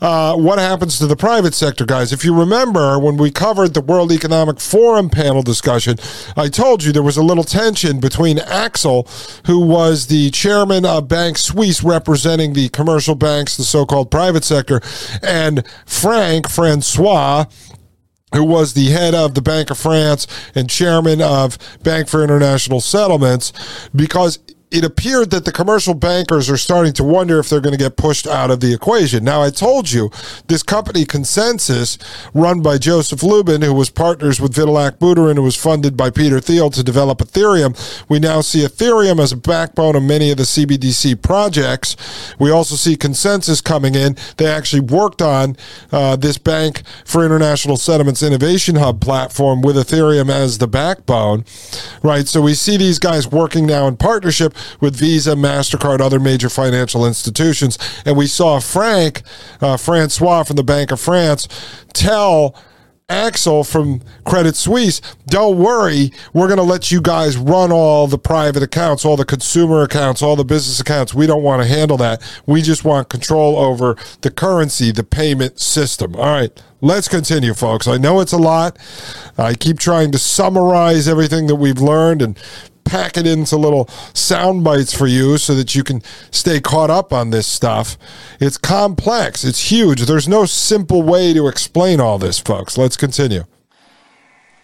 uh, 0.00 0.36
what 0.36 0.58
happens 0.58 0.98
to 0.98 1.06
the 1.06 1.16
private 1.16 1.54
sector, 1.54 1.86
guys? 1.86 2.12
If 2.12 2.24
you 2.24 2.38
remember 2.38 2.98
when 2.98 3.16
we 3.16 3.30
covered 3.30 3.72
the 3.72 3.80
World 3.80 4.12
Economic 4.12 4.60
Forum 4.60 5.08
panel 5.08 5.42
discussion, 5.42 5.96
I 6.36 6.48
told 6.48 6.84
you 6.84 6.92
there 6.92 7.02
was 7.02 7.16
a 7.16 7.22
little 7.22 7.44
tension 7.44 8.00
between 8.00 8.38
Axel, 8.38 9.08
who 9.46 9.60
was 9.60 10.08
the 10.08 10.30
chairman 10.30 10.84
of 10.84 11.08
Bank 11.08 11.38
Suisse 11.38 11.82
representing 11.82 12.52
the 12.52 12.68
commercial 12.68 13.14
banks, 13.14 13.56
the 13.56 13.64
so 13.64 13.86
called 13.86 14.10
private 14.10 14.44
sector, 14.44 14.82
and 15.22 15.66
Frank, 15.86 16.48
Francois, 16.50 17.46
who 18.34 18.44
was 18.44 18.74
the 18.74 18.86
head 18.86 19.14
of 19.14 19.34
the 19.34 19.42
Bank 19.42 19.70
of 19.70 19.78
France 19.78 20.26
and 20.54 20.68
chairman 20.68 21.22
of 21.22 21.58
Bank 21.82 22.08
for 22.08 22.22
International 22.22 22.80
Settlements, 22.80 23.52
because 23.94 24.38
it 24.74 24.84
appeared 24.84 25.30
that 25.30 25.44
the 25.44 25.52
commercial 25.52 25.94
bankers 25.94 26.50
are 26.50 26.56
starting 26.56 26.92
to 26.94 27.04
wonder 27.04 27.38
if 27.38 27.48
they're 27.48 27.60
going 27.60 27.76
to 27.76 27.78
get 27.78 27.96
pushed 27.96 28.26
out 28.26 28.50
of 28.50 28.58
the 28.58 28.74
equation. 28.74 29.22
Now, 29.22 29.40
I 29.40 29.50
told 29.50 29.92
you 29.92 30.10
this 30.48 30.64
company 30.64 31.04
ConsenSys, 31.04 31.96
run 32.34 32.60
by 32.60 32.78
Joseph 32.78 33.22
Lubin, 33.22 33.62
who 33.62 33.72
was 33.72 33.88
partners 33.88 34.40
with 34.40 34.52
Vitalik 34.52 34.98
Buterin, 34.98 35.36
who 35.36 35.42
was 35.42 35.54
funded 35.54 35.96
by 35.96 36.10
Peter 36.10 36.40
Thiel 36.40 36.70
to 36.70 36.82
develop 36.82 37.18
Ethereum. 37.18 37.78
We 38.08 38.18
now 38.18 38.40
see 38.40 38.64
Ethereum 38.64 39.20
as 39.20 39.30
a 39.30 39.36
backbone 39.36 39.94
of 39.94 40.02
many 40.02 40.32
of 40.32 40.38
the 40.38 40.42
CBDC 40.42 41.22
projects. 41.22 41.96
We 42.40 42.50
also 42.50 42.74
see 42.74 42.96
ConsenSys 42.96 43.62
coming 43.62 43.94
in. 43.94 44.16
They 44.38 44.46
actually 44.46 44.80
worked 44.80 45.22
on 45.22 45.56
uh, 45.92 46.16
this 46.16 46.36
Bank 46.36 46.82
for 47.04 47.24
International 47.24 47.76
Settlements 47.76 48.24
Innovation 48.24 48.74
Hub 48.74 49.00
platform 49.00 49.62
with 49.62 49.76
Ethereum 49.76 50.28
as 50.30 50.58
the 50.58 50.66
backbone, 50.66 51.44
right? 52.02 52.26
So 52.26 52.42
we 52.42 52.54
see 52.54 52.76
these 52.76 52.98
guys 52.98 53.28
working 53.28 53.66
now 53.66 53.86
in 53.86 53.96
partnership 53.96 54.52
with 54.80 54.96
Visa, 54.96 55.30
MasterCard, 55.30 56.00
other 56.00 56.20
major 56.20 56.48
financial 56.48 57.06
institutions. 57.06 57.78
And 58.04 58.16
we 58.16 58.26
saw 58.26 58.60
Frank, 58.60 59.22
uh, 59.60 59.76
Francois 59.76 60.44
from 60.44 60.56
the 60.56 60.64
Bank 60.64 60.90
of 60.90 61.00
France, 61.00 61.48
tell 61.92 62.56
Axel 63.08 63.64
from 63.64 64.00
Credit 64.24 64.56
Suisse, 64.56 65.02
don't 65.26 65.58
worry, 65.58 66.10
we're 66.32 66.46
going 66.46 66.58
to 66.58 66.62
let 66.62 66.90
you 66.90 67.02
guys 67.02 67.36
run 67.36 67.70
all 67.70 68.06
the 68.06 68.18
private 68.18 68.62
accounts, 68.62 69.04
all 69.04 69.16
the 69.16 69.26
consumer 69.26 69.82
accounts, 69.82 70.22
all 70.22 70.36
the 70.36 70.44
business 70.44 70.80
accounts. 70.80 71.12
We 71.12 71.26
don't 71.26 71.42
want 71.42 71.60
to 71.60 71.68
handle 71.68 71.98
that. 71.98 72.22
We 72.46 72.62
just 72.62 72.82
want 72.82 73.10
control 73.10 73.58
over 73.58 73.96
the 74.22 74.30
currency, 74.30 74.90
the 74.90 75.04
payment 75.04 75.60
system. 75.60 76.16
All 76.16 76.24
right, 76.24 76.62
let's 76.80 77.06
continue, 77.06 77.52
folks. 77.52 77.86
I 77.86 77.98
know 77.98 78.20
it's 78.20 78.32
a 78.32 78.38
lot. 78.38 78.78
I 79.36 79.52
keep 79.52 79.78
trying 79.78 80.10
to 80.12 80.18
summarize 80.18 81.06
everything 81.06 81.46
that 81.48 81.56
we've 81.56 81.80
learned 81.80 82.22
and 82.22 82.38
pack 82.84 83.16
it 83.16 83.26
into 83.26 83.56
little 83.56 83.88
sound 84.14 84.64
bites 84.64 84.92
for 84.96 85.06
you 85.06 85.38
so 85.38 85.54
that 85.54 85.74
you 85.74 85.82
can 85.82 86.02
stay 86.30 86.60
caught 86.60 86.90
up 86.90 87.12
on 87.12 87.30
this 87.30 87.46
stuff. 87.46 87.96
It's 88.40 88.58
complex, 88.58 89.44
it's 89.44 89.70
huge. 89.70 90.02
There's 90.02 90.28
no 90.28 90.44
simple 90.44 91.02
way 91.02 91.32
to 91.34 91.48
explain 91.48 92.00
all 92.00 92.18
this, 92.18 92.38
folks. 92.38 92.78
Let's 92.78 92.96
continue. 92.96 93.44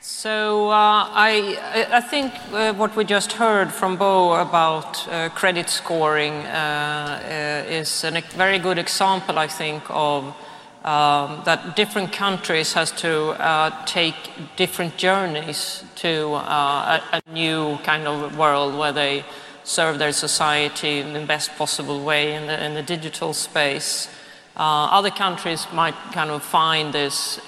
So 0.01 0.69
uh, 0.69 1.09
I, 1.13 1.89
I 1.93 2.01
think 2.01 2.33
uh, 2.53 2.75
what 2.75 2.95
we 2.97 3.05
just 3.05 3.33
heard 3.33 3.73
from 3.73 3.97
Bo 3.97 4.35
about 4.35 5.09
uh, 5.09 5.29
credit 5.31 5.69
scoring 5.69 6.33
uh, 6.33 7.65
uh, 7.67 7.71
is 7.71 8.05
a 8.05 8.21
very 8.37 8.59
good 8.59 8.79
example, 8.79 9.39
I 9.39 9.47
think, 9.47 9.83
of 9.89 10.35
um, 10.85 11.43
that 11.45 11.77
different 11.77 12.13
countries 12.13 12.73
has 12.73 12.91
to 12.93 13.31
uh, 13.33 13.85
take 13.85 14.15
different 14.57 14.97
journeys 14.97 15.85
to 15.97 16.35
a, 16.35 17.03
a, 17.13 17.23
new 17.31 17.77
kind 17.85 18.07
of 18.07 18.37
world 18.39 18.77
where 18.79 18.93
they 18.93 19.25
serve 19.63 19.99
their 19.99 20.13
society 20.13 21.01
in 21.01 21.13
the 21.13 21.21
best 21.27 21.55
possible 21.57 22.03
way 22.03 22.35
in 22.35 22.47
the, 22.47 22.65
in 22.65 22.75
the 22.75 22.83
digital 22.83 23.35
space. 23.35 24.09
other 24.57 25.11
countries 25.11 25.67
might 25.73 25.95
kind 26.13 26.31
of 26.31 26.43
find 26.43 26.95
this 26.95 27.39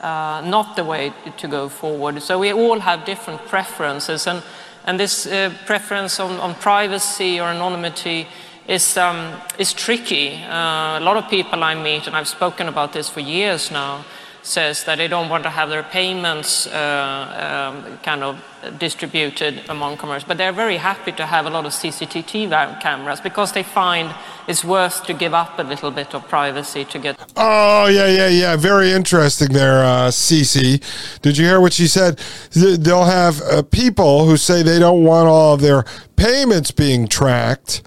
uh, 0.00 0.40
not 0.44 0.76
the 0.76 0.84
way 0.84 1.12
to 1.36 1.48
go 1.48 1.68
forward. 1.68 2.22
So 2.22 2.38
we 2.38 2.52
all 2.52 2.80
have 2.80 3.04
different 3.04 3.40
preferences, 3.46 4.26
and, 4.26 4.42
and 4.84 4.98
this 4.98 5.26
uh, 5.26 5.52
preference 5.66 6.20
on, 6.20 6.38
on, 6.38 6.54
privacy 6.54 7.40
or 7.40 7.48
anonymity 7.48 8.28
is, 8.68 8.96
um, 8.96 9.34
is 9.58 9.72
tricky. 9.72 10.36
Uh, 10.44 10.98
a 10.98 11.00
lot 11.00 11.16
of 11.16 11.28
people 11.28 11.64
I 11.64 11.74
meet, 11.74 12.06
and 12.06 12.14
I've 12.14 12.28
spoken 12.28 12.68
about 12.68 12.92
this 12.92 13.08
for 13.08 13.20
years 13.20 13.70
now, 13.70 14.04
says 14.42 14.84
that 14.84 14.96
they 14.96 15.08
don't 15.08 15.28
want 15.28 15.42
to 15.42 15.50
have 15.50 15.68
their 15.68 15.82
payments 15.82 16.66
uh, 16.68 17.74
um, 17.74 17.98
kind 17.98 18.22
of 18.22 18.42
distributed 18.78 19.62
among 19.68 19.96
commerce, 19.96 20.24
but 20.24 20.38
they're 20.38 20.52
very 20.52 20.76
happy 20.76 21.12
to 21.12 21.26
have 21.26 21.44
a 21.46 21.50
lot 21.50 21.66
of 21.66 21.72
CCTV 21.72 22.80
cameras 22.80 23.20
because 23.20 23.52
they 23.52 23.62
find 23.62 24.14
it's 24.46 24.64
worth 24.64 25.04
to 25.04 25.12
give 25.12 25.34
up 25.34 25.58
a 25.58 25.62
little 25.62 25.90
bit 25.90 26.14
of 26.14 26.26
privacy 26.28 26.84
to 26.86 26.98
get. 26.98 27.18
Oh 27.36 27.86
yeah, 27.86 28.06
yeah, 28.06 28.28
yeah. 28.28 28.56
Very 28.56 28.92
interesting 28.92 29.48
there, 29.48 29.84
uh, 29.84 30.08
Cece. 30.08 30.82
Did 31.20 31.36
you 31.36 31.44
hear 31.44 31.60
what 31.60 31.74
she 31.74 31.86
said? 31.86 32.18
They'll 32.52 33.04
have 33.04 33.42
uh, 33.42 33.62
people 33.62 34.26
who 34.26 34.36
say 34.36 34.62
they 34.62 34.78
don't 34.78 35.04
want 35.04 35.28
all 35.28 35.54
of 35.54 35.60
their 35.60 35.84
payments 36.16 36.70
being 36.70 37.06
tracked 37.06 37.82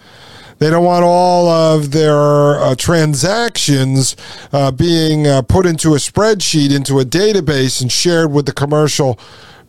they 0.62 0.70
don't 0.70 0.86
want 0.86 1.04
all 1.04 1.50
of 1.50 1.90
their 1.90 2.60
uh, 2.62 2.76
transactions 2.76 4.16
uh, 4.54 4.70
being 4.70 5.26
uh, 5.26 5.42
put 5.42 5.66
into 5.66 5.96
a 5.96 5.98
spreadsheet, 5.98 6.72
into 6.72 7.00
a 7.00 7.04
database, 7.04 7.82
and 7.82 7.92
shared 7.92 8.32
with 8.32 8.46
the 8.46 8.52
commercial 8.54 9.18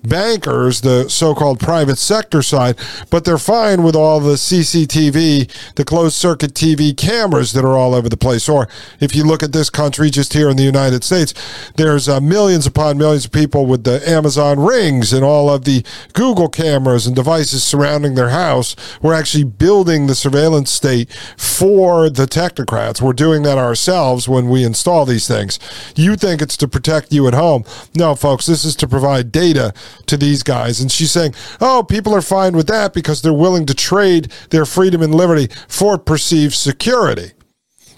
bankers, 0.02 0.80
the 0.80 1.08
so 1.08 1.34
called 1.34 1.60
private 1.60 1.98
sector 1.98 2.42
side, 2.42 2.78
but 3.10 3.24
they're 3.24 3.38
fine 3.38 3.82
with 3.82 3.94
all 3.94 4.20
the 4.20 4.34
CCTV, 4.34 5.74
the 5.74 5.84
closed 5.84 6.14
circuit 6.14 6.54
TV 6.54 6.96
cameras 6.96 7.52
that 7.52 7.64
are 7.64 7.76
all 7.76 7.94
over 7.94 8.08
the 8.08 8.16
place. 8.16 8.48
Or 8.48 8.68
if 9.00 9.14
you 9.14 9.24
look 9.24 9.42
at 9.42 9.52
this 9.52 9.70
country, 9.70 10.10
just 10.10 10.32
here 10.32 10.48
in 10.48 10.56
the 10.56 10.62
United 10.62 11.04
States, 11.04 11.34
there's 11.76 12.08
uh, 12.08 12.20
millions 12.20 12.66
upon 12.66 12.98
millions 12.98 13.24
of 13.24 13.32
people 13.32 13.66
with 13.66 13.84
the 13.84 14.06
Amazon 14.08 14.60
rings 14.60 15.12
and 15.12 15.24
all 15.24 15.48
of 15.48 15.64
the 15.64 15.84
Google 16.12 16.48
cameras 16.48 17.06
and 17.06 17.14
devices 17.14 17.62
surrounding 17.62 18.14
their 18.14 18.30
house. 18.30 18.76
We're 19.00 19.14
actually 19.14 19.44
building 19.44 20.06
the 20.06 20.14
surveillance 20.14 20.70
state 20.70 21.10
for 21.36 22.10
the 22.10 22.26
technocrats. 22.26 23.00
We're 23.00 23.12
doing 23.12 23.42
that 23.42 23.58
ourselves 23.58 24.28
when 24.28 24.48
we 24.48 24.64
install 24.64 25.06
these 25.06 25.28
things. 25.28 25.58
You 25.94 26.16
think 26.16 26.42
it's 26.42 26.56
to 26.58 26.68
protect 26.68 27.12
you 27.12 27.26
at 27.28 27.34
home. 27.34 27.64
No, 27.94 28.14
folks, 28.14 28.46
this 28.46 28.64
is 28.64 28.76
to 28.76 28.88
provide 28.88 29.32
data 29.32 29.72
to 30.06 30.16
these 30.16 30.42
guys. 30.42 30.80
And 30.80 30.90
she's 30.90 31.10
saying, 31.10 31.34
oh, 31.60 31.82
people 31.82 32.14
are 32.14 32.22
fine 32.22 32.56
with 32.56 32.66
that 32.68 32.92
because 32.92 33.22
they're 33.22 33.32
willing 33.32 33.66
to 33.66 33.74
trade 33.74 34.32
their 34.50 34.64
freedom 34.64 35.02
and 35.02 35.14
liberty 35.14 35.48
for 35.68 35.98
perceived 35.98 36.54
security. 36.54 37.32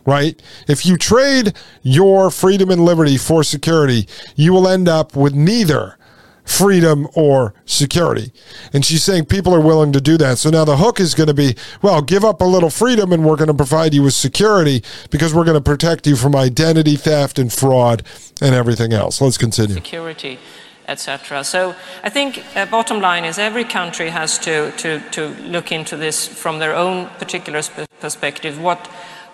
Right? 0.07 0.41
If 0.69 0.85
you 0.85 0.99
trade 0.99 1.57
your 1.83 2.31
freedom 2.31 2.71
and 2.71 2.85
liberty 2.85 3.17
for 3.17 3.43
security, 3.43 4.07
you 4.37 4.53
will 4.53 4.69
end 4.69 4.87
up 4.87 5.17
with 5.17 5.35
neither 5.35 5.97
freedom 6.45 7.09
or 7.15 7.55
security. 7.65 8.33
And 8.73 8.85
she's 8.85 9.03
saying 9.03 9.27
people 9.27 9.55
are 9.55 9.61
willing 9.61 9.93
to 9.93 10.01
do 10.01 10.17
that. 10.19 10.39
So 10.39 10.51
now 10.51 10.65
the 10.65 10.77
hook 10.77 11.01
is 11.01 11.15
going 11.15 11.29
to 11.29 11.35
be, 11.35 11.57
well, 11.83 12.03
give 12.03 12.25
up 12.25 12.41
a 12.41 12.45
little 12.45 12.71
freedom 12.71 13.13
and 13.13 13.25
we're 13.25 13.37
going 13.37 13.49
to 13.49 13.55
provide 13.55 13.95
you 13.95 14.03
with 14.03 14.15
security 14.15 14.83
because 15.11 15.35
we're 15.35 15.45
going 15.45 15.57
to 15.57 15.63
protect 15.63 16.07
you 16.07 16.17
from 16.17 16.37
identity 16.37 16.97
theft 16.97 17.39
and 17.39 17.53
fraud 17.53 18.03
and 18.41 18.55
everything 18.55 18.93
else. 18.93 19.21
Let's 19.21 19.39
continue. 19.39 19.75
Security 19.75 20.39
etc. 20.89 21.45
So 21.45 21.75
I 22.03 22.11
think 22.11 22.45
uh, 22.57 22.67
bottom 22.67 23.01
line 23.01 23.25
is 23.25 23.39
every 23.39 23.65
country 23.65 24.11
has 24.11 24.39
to, 24.41 24.71
to, 24.73 25.01
to 25.11 25.29
look 25.43 25.73
into 25.73 25.97
this 25.97 26.27
from 26.27 26.59
their 26.59 26.75
own 26.75 27.09
particular 27.19 27.63
perspective. 28.01 28.61
What, 28.61 28.87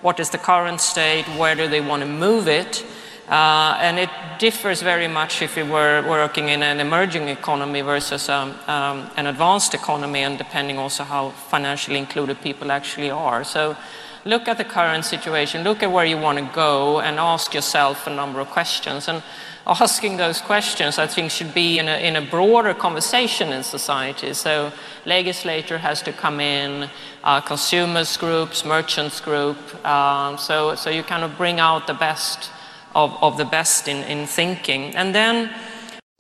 what 0.03 0.21
is 0.21 0.31
the 0.31 0.39
current 0.39 0.81
state? 0.81 1.25
Where 1.37 1.55
do 1.55 1.69
they 1.69 1.81
want 1.81 2.03
to 2.03 2.09
move 2.09 2.49
it? 2.49 2.85
Uh, 3.29 3.79
and 3.81 3.97
it 3.97 4.11
differs 4.41 4.83
very 4.83 5.07
much 5.07 5.41
if 5.41 5.57
you 5.57 5.65
were 5.65 6.05
working 6.09 6.49
in 6.49 6.65
an 6.65 6.81
emerging 6.81 7.29
economy 7.29 7.81
versus 7.81 8.29
um, 8.29 8.59
um, 8.67 9.09
an 9.17 9.27
advanced 9.29 9.73
economy, 9.73 10.23
and 10.23 10.37
depending 10.37 10.79
also 10.79 11.05
how 11.05 11.31
financially 11.31 11.97
included 11.97 12.41
people 12.41 12.73
actually 12.73 13.09
are. 13.09 13.45
So 13.45 13.77
look 14.25 14.49
at 14.49 14.59
the 14.59 14.65
current 14.65 15.05
situation, 15.05 15.63
look 15.63 15.81
at 15.85 15.93
where 15.93 16.05
you 16.05 16.19
want 16.19 16.39
to 16.39 16.51
go, 16.53 17.01
and 17.01 17.21
ask 17.21 17.55
yourself 17.55 18.09
a 18.09 18.11
number 18.11 18.41
of 18.41 18.49
questions. 18.49 19.07
And 19.07 19.23
asking 19.71 20.17
those 20.17 20.41
questions, 20.41 20.99
I 20.99 21.07
think, 21.07 21.31
should 21.31 21.55
be 21.55 21.79
in 21.79 21.89
a, 21.89 21.97
in 21.99 22.17
a 22.17 22.21
broader 22.21 22.75
conversation 22.75 23.53
in 23.53 23.63
society. 23.63 24.35
So, 24.35 24.73
legislator 25.07 25.79
has 25.79 26.03
to 26.03 26.13
come 26.13 26.41
in, 26.41 26.91
uh, 27.23 27.41
consumers 27.41 28.17
groups, 28.17 28.65
merchants 28.65 29.21
group. 29.21 29.57
Um, 29.87 30.39
so, 30.39 30.75
so 30.75 30.91
you 30.91 31.05
kind 31.05 31.23
of 31.23 31.37
bring 31.37 31.61
out 31.61 31.87
the 31.87 31.95
best 31.95 32.51
of, 32.97 33.17
of 33.23 33.37
the 33.37 33.45
best 33.45 33.87
in, 33.87 33.99
in 34.05 34.27
thinking, 34.27 34.97
and 34.97 35.15
then. 35.15 35.51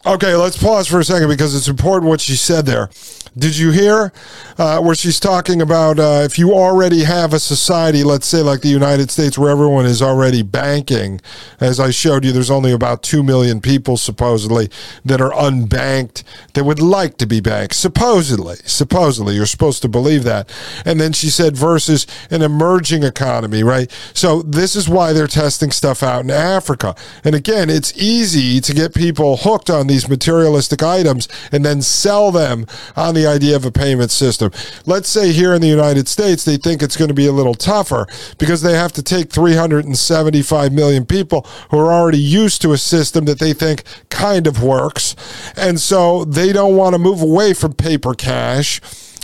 Okay, 0.07 0.35
let's 0.35 0.57
pause 0.57 0.89
for 0.89 1.01
a 1.01 1.05
second 1.05 1.29
because 1.29 1.55
it's 1.55 1.69
important 1.69 2.09
what 2.09 2.23
she 2.23 2.35
said 2.35 2.65
there. 2.65 2.89
Did 3.37 3.57
you 3.57 3.71
hear 3.71 4.13
uh, 4.59 4.81
where 4.81 4.95
she's 4.95 5.21
talking 5.21 5.63
about 5.63 5.99
uh, 6.01 6.23
if 6.25 6.39
you 6.39 6.53
already 6.53 7.05
have 7.05 7.33
a 7.33 7.39
society, 7.39 8.03
let's 8.03 8.27
say 8.27 8.43
like 8.43 8.63
the 8.63 8.69
United 8.69 9.11
States, 9.11 9.39
where 9.39 9.51
everyone 9.51 9.85
is 9.87 10.03
already 10.03 10.43
banking? 10.43 11.21
As 11.61 11.79
I 11.79 11.91
showed 11.91 12.25
you, 12.25 12.33
there's 12.33 12.51
only 12.51 12.73
about 12.73 13.03
2 13.03 13.23
million 13.23 13.61
people 13.61 13.97
supposedly 13.97 14.69
that 15.05 15.21
are 15.21 15.31
unbanked 15.31 16.25
that 16.55 16.65
would 16.65 16.81
like 16.81 17.19
to 17.19 17.27
be 17.27 17.41
banked. 17.41 17.75
Supposedly, 17.75 18.57
supposedly, 18.65 19.35
you're 19.37 19.47
supposed 19.47 19.83
to 19.83 19.89
believe 19.89 20.25
that. 20.25 20.51
And 20.85 20.99
then 20.99 21.13
she 21.13 21.29
said, 21.29 21.57
versus 21.57 22.07
an 22.31 22.43
emerging 22.43 23.05
economy, 23.05 23.63
right? 23.63 23.91
So 24.13 24.43
this 24.43 24.75
is 24.75 24.89
why 24.89 25.13
they're 25.13 25.29
testing 25.29 25.71
stuff 25.71 26.03
out 26.03 26.25
in 26.25 26.31
Africa. 26.31 26.97
And 27.23 27.37
again, 27.37 27.71
it's 27.71 27.97
easy 27.97 28.61
to 28.63 28.73
get 28.75 28.93
people 28.93 29.37
hooked 29.37 29.71
on 29.71 29.90
these 29.91 30.09
materialistic 30.09 30.83
items 30.83 31.29
and 31.53 31.65
then 31.65 31.83
sell 31.83 32.31
them 32.31 32.67
on 32.97 33.15
the 33.15 33.27
idea 33.27 33.57
of 33.57 33.65
a 33.65 33.71
payment 33.71 34.11
system. 34.11 34.51
Let's 34.87 35.09
say 35.09 35.33
here 35.33 35.55
in 35.55 35.61
the 35.61 35.69
United 35.69 36.09
States, 36.09 36.45
they 36.45 36.57
think 36.57 36.83
it's 36.83 36.97
going 36.97 37.09
to 37.09 37.15
be 37.15 37.27
a 37.27 37.33
little 37.33 37.55
tougher 37.55 38.07
because 38.39 38.63
they 38.63 38.75
have 38.75 38.93
to 38.93 39.03
take 39.03 39.31
375 39.31 40.73
million 40.73 41.05
people 41.05 41.47
who 41.71 41.79
are 41.79 41.93
already 41.93 42.19
used 42.19 42.63
to 42.63 42.73
a 42.73 42.79
system 42.79 43.25
that 43.27 43.39
they 43.39 43.53
think 43.53 43.83
kind 44.09 44.47
of 44.47 44.63
works. 44.63 45.17
And 45.57 45.81
so 45.81 46.25
they 46.25 46.53
don't 46.53 46.77
want 46.77 46.95
to 46.95 46.99
move 46.99 47.21
away 47.21 47.53
from 47.55 47.75
paper 47.75 48.15
cash 48.15 48.81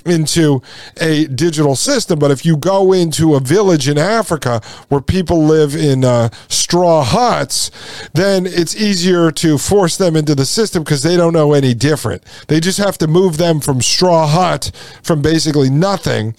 into 0.09 0.63
a 1.01 1.27
digital 1.27 1.77
system. 1.77 2.19
But 2.19 2.31
if 2.31 2.45
you 2.45 2.57
go 2.57 2.93
into 2.93 3.35
a 3.35 3.41
village 3.41 3.89
in 3.89 3.99
Africa 3.99 4.61
where 4.89 5.01
people 5.01 5.45
live 5.45 5.75
in 5.75 6.05
uh, 6.05 6.31
straw 6.49 7.05
huts, 7.05 7.71
then 8.15 8.47
it's 8.47 8.77
easier 8.77 9.31
to 9.33 9.59
force 9.59 9.97
them 9.97 10.17
into 10.17 10.35
the 10.35 10.47
system 10.47 10.83
because 10.83 11.03
they 11.03 11.17
don't 11.17 11.33
know 11.33 11.53
any 11.53 11.75
different. 11.75 12.23
They 12.49 12.61
just 12.61 12.79
have 12.79 12.99
to 12.99 13.07
move 13.07 13.37
them 13.37 13.61
from 13.61 13.81
straw 13.83 14.27
hut, 14.27 14.71
from 15.03 15.23
basically 15.23 15.71
nothing, 15.71 16.35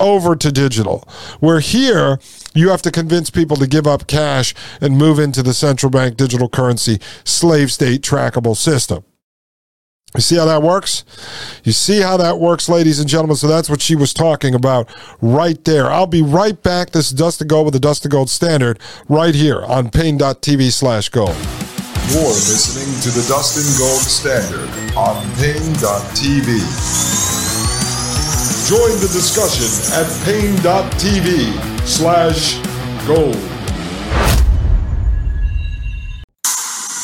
over 0.00 0.34
to 0.36 0.52
digital. 0.52 1.08
Where 1.40 1.60
here, 1.60 2.18
you 2.54 2.70
have 2.70 2.82
to 2.82 2.90
convince 2.90 3.30
people 3.30 3.56
to 3.56 3.66
give 3.66 3.86
up 3.86 4.06
cash 4.06 4.54
and 4.80 4.98
move 4.98 5.18
into 5.18 5.42
the 5.42 5.54
central 5.54 5.90
bank 5.90 6.16
digital 6.16 6.48
currency 6.48 6.98
slave 7.24 7.72
state 7.72 8.02
trackable 8.02 8.56
system. 8.56 9.04
You 10.14 10.20
see 10.20 10.36
how 10.36 10.44
that 10.44 10.62
works? 10.62 11.04
You 11.64 11.72
see 11.72 12.00
how 12.00 12.18
that 12.18 12.38
works, 12.38 12.68
ladies 12.68 12.98
and 12.98 13.08
gentlemen? 13.08 13.36
So 13.36 13.48
that's 13.48 13.70
what 13.70 13.80
she 13.80 13.96
was 13.96 14.12
talking 14.12 14.54
about 14.54 14.88
right 15.22 15.62
there. 15.64 15.90
I'll 15.90 16.06
be 16.06 16.20
right 16.20 16.60
back. 16.62 16.90
This 16.90 17.06
is 17.06 17.12
Dustin 17.12 17.48
Gold 17.48 17.64
with 17.66 17.74
the 17.74 17.80
Dustin 17.80 18.10
Gold 18.10 18.28
Standard 18.28 18.78
right 19.08 19.34
here 19.34 19.62
on 19.62 19.90
Paine.tv 19.90 20.70
slash 20.70 21.08
gold. 21.08 21.36
You're 22.10 22.28
listening 22.28 23.00
to 23.00 23.10
the 23.10 23.26
Dustin 23.26 23.64
Gold 23.78 24.02
Standard 24.02 24.68
on 24.96 25.22
Paine.tv. 25.36 26.60
Join 28.68 29.00
the 29.00 29.08
discussion 29.12 29.68
at 29.94 30.06
Paine.tv 30.24 31.86
slash 31.86 32.60
gold. 33.06 33.51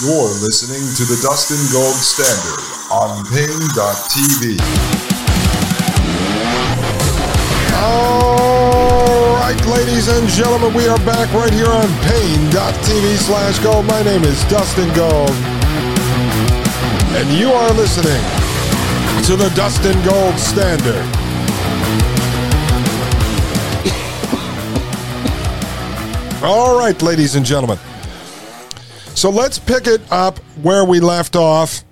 You're 0.00 0.30
listening 0.46 0.86
to 0.94 1.02
the 1.10 1.18
Dustin 1.26 1.58
Gold 1.74 1.96
Standard 1.96 2.62
on 2.88 3.26
Paine.tv. 3.26 4.54
All 7.82 9.34
right, 9.42 9.58
ladies 9.66 10.06
and 10.06 10.28
gentlemen, 10.28 10.72
we 10.72 10.86
are 10.86 10.98
back 10.98 11.34
right 11.34 11.52
here 11.52 11.66
on 11.66 11.88
Paine.tv 12.06 13.16
slash 13.16 13.58
gold. 13.58 13.86
My 13.86 14.00
name 14.04 14.22
is 14.22 14.44
Dustin 14.44 14.86
Gold. 14.94 15.32
and 17.18 17.28
you 17.32 17.50
are 17.50 17.72
listening 17.72 18.22
to 19.24 19.34
the 19.34 19.50
Dustin 19.56 20.00
Gold 20.04 20.38
Standard. 20.38 21.04
All 26.44 26.78
right, 26.78 27.02
ladies 27.02 27.34
and 27.34 27.44
gentlemen. 27.44 27.80
So 29.18 29.30
let's 29.30 29.58
pick 29.58 29.88
it 29.88 30.00
up 30.12 30.38
where 30.62 30.84
we 30.84 31.00
left 31.00 31.34
off. 31.34 31.82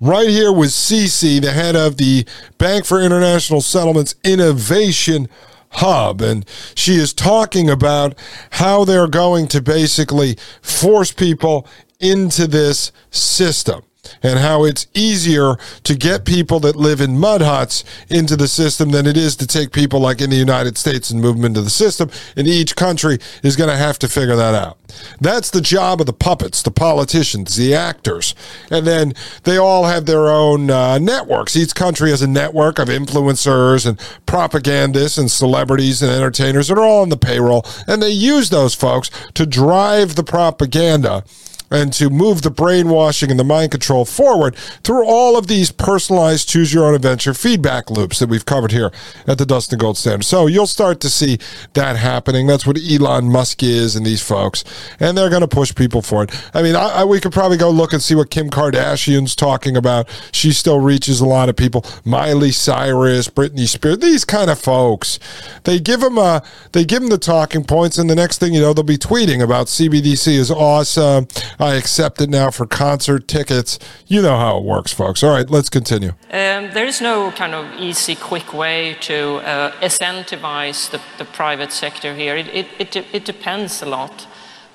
Right 0.00 0.28
here 0.28 0.52
with 0.52 0.70
Cece, 0.70 1.40
the 1.40 1.52
head 1.52 1.76
of 1.76 1.96
the 1.96 2.26
Bank 2.58 2.86
for 2.86 3.00
International 3.00 3.60
Settlements 3.60 4.16
Innovation 4.24 5.28
Hub. 5.68 6.20
And 6.20 6.44
she 6.74 6.96
is 6.96 7.14
talking 7.14 7.70
about 7.70 8.18
how 8.50 8.84
they're 8.84 9.06
going 9.06 9.46
to 9.46 9.62
basically 9.62 10.36
force 10.60 11.12
people 11.12 11.68
into 12.00 12.48
this 12.48 12.90
system 13.12 13.84
and 14.22 14.38
how 14.38 14.64
it's 14.64 14.86
easier 14.94 15.56
to 15.84 15.94
get 15.94 16.24
people 16.24 16.60
that 16.60 16.76
live 16.76 17.00
in 17.00 17.18
mud 17.18 17.42
huts 17.42 17.84
into 18.08 18.36
the 18.36 18.48
system 18.48 18.90
than 18.90 19.06
it 19.06 19.16
is 19.16 19.36
to 19.36 19.46
take 19.46 19.72
people 19.72 20.00
like 20.00 20.20
in 20.20 20.30
the 20.30 20.36
United 20.36 20.76
States 20.78 21.10
and 21.10 21.20
move 21.20 21.36
them 21.36 21.44
into 21.44 21.62
the 21.62 21.70
system. 21.70 22.10
And 22.36 22.46
each 22.46 22.76
country 22.76 23.18
is 23.42 23.56
going 23.56 23.70
to 23.70 23.76
have 23.76 23.98
to 24.00 24.08
figure 24.08 24.36
that 24.36 24.54
out. 24.54 24.78
That's 25.20 25.50
the 25.50 25.60
job 25.60 26.00
of 26.00 26.06
the 26.06 26.12
puppets, 26.12 26.62
the 26.62 26.70
politicians, 26.70 27.56
the 27.56 27.74
actors. 27.74 28.34
And 28.70 28.86
then 28.86 29.14
they 29.44 29.56
all 29.56 29.84
have 29.84 30.06
their 30.06 30.28
own 30.28 30.70
uh, 30.70 30.98
networks. 30.98 31.56
Each 31.56 31.74
country 31.74 32.10
has 32.10 32.22
a 32.22 32.28
network 32.28 32.78
of 32.78 32.88
influencers 32.88 33.86
and 33.86 33.98
propagandists 34.26 35.18
and 35.18 35.30
celebrities 35.30 36.02
and 36.02 36.12
entertainers 36.12 36.68
that 36.68 36.78
are 36.78 36.84
all 36.84 37.02
on 37.02 37.08
the 37.08 37.16
payroll. 37.16 37.64
And 37.86 38.02
they 38.02 38.10
use 38.10 38.50
those 38.50 38.74
folks 38.74 39.10
to 39.34 39.46
drive 39.46 40.14
the 40.14 40.24
propaganda 40.24 41.24
and 41.74 41.92
to 41.92 42.08
move 42.08 42.42
the 42.42 42.50
brainwashing 42.50 43.30
and 43.30 43.38
the 43.38 43.44
mind 43.44 43.72
control 43.72 44.04
forward 44.04 44.54
through 44.84 45.04
all 45.04 45.36
of 45.36 45.48
these 45.48 45.72
personalized 45.72 46.48
choose 46.48 46.72
your 46.72 46.86
own 46.86 46.94
adventure 46.94 47.34
feedback 47.34 47.90
loops 47.90 48.20
that 48.20 48.28
we've 48.28 48.46
covered 48.46 48.70
here 48.70 48.92
at 49.26 49.38
the 49.38 49.44
Dustin 49.44 49.78
Gold 49.78 49.98
Standard. 49.98 50.24
So 50.24 50.46
you'll 50.46 50.68
start 50.68 51.00
to 51.00 51.10
see 51.10 51.38
that 51.72 51.96
happening. 51.96 52.46
That's 52.46 52.64
what 52.64 52.78
Elon 52.78 53.30
Musk 53.30 53.62
is 53.62 53.96
and 53.96 54.06
these 54.06 54.22
folks, 54.22 54.62
and 55.00 55.18
they're 55.18 55.28
going 55.28 55.40
to 55.40 55.48
push 55.48 55.74
people 55.74 56.00
for 56.00 56.22
it. 56.22 56.50
I 56.54 56.62
mean, 56.62 56.76
I, 56.76 57.00
I, 57.00 57.04
we 57.04 57.18
could 57.18 57.32
probably 57.32 57.56
go 57.56 57.70
look 57.70 57.92
and 57.92 58.00
see 58.00 58.14
what 58.14 58.30
Kim 58.30 58.50
Kardashian's 58.50 59.34
talking 59.34 59.76
about. 59.76 60.08
She 60.30 60.52
still 60.52 60.80
reaches 60.80 61.20
a 61.20 61.26
lot 61.26 61.48
of 61.48 61.56
people. 61.56 61.84
Miley 62.04 62.52
Cyrus, 62.52 63.28
Britney 63.28 63.66
Spears, 63.66 63.98
these 63.98 64.24
kind 64.24 64.48
of 64.48 64.60
folks. 64.60 65.18
They 65.64 65.80
give 65.80 66.00
them 66.00 66.18
a, 66.18 66.20
uh, 66.20 66.40
they 66.72 66.84
give 66.84 67.00
them 67.00 67.10
the 67.10 67.18
talking 67.18 67.64
points, 67.64 67.98
and 67.98 68.08
the 68.08 68.14
next 68.14 68.38
thing 68.38 68.54
you 68.54 68.60
know, 68.60 68.72
they'll 68.72 68.84
be 68.84 68.96
tweeting 68.96 69.42
about 69.42 69.66
CBDC 69.66 70.28
is 70.28 70.50
awesome. 70.50 71.26
I 71.64 71.76
accept 71.76 72.20
it 72.20 72.28
now 72.28 72.50
for 72.50 72.66
concert 72.66 73.26
tickets. 73.26 73.78
You 74.06 74.20
know 74.20 74.36
how 74.36 74.58
it 74.58 74.64
works, 74.64 74.92
folks. 74.92 75.22
All 75.22 75.30
right, 75.30 75.48
let's 75.48 75.70
continue. 75.70 76.10
Um, 76.30 76.70
there 76.74 76.84
is 76.84 77.00
no 77.00 77.30
kind 77.30 77.54
of 77.54 77.64
easy, 77.80 78.16
quick 78.16 78.52
way 78.52 78.98
to 79.00 79.36
uh, 79.36 79.72
incentivize 79.80 80.90
the, 80.90 81.00
the, 81.16 81.24
private 81.24 81.72
sector 81.72 82.14
here. 82.14 82.36
It, 82.36 82.48
it, 82.48 82.96
it, 82.96 83.06
it 83.14 83.24
depends 83.24 83.80
a 83.80 83.86
lot. 83.86 84.26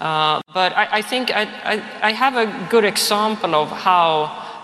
Uh, 0.02 0.42
but 0.52 0.76
I, 0.76 0.88
I 0.94 1.02
think 1.04 1.30
I, 1.30 1.44
I, 1.64 2.10
I, 2.10 2.12
have 2.14 2.36
a 2.38 2.48
good 2.70 2.86
example 2.86 3.54
of 3.54 3.70
how 3.70 4.12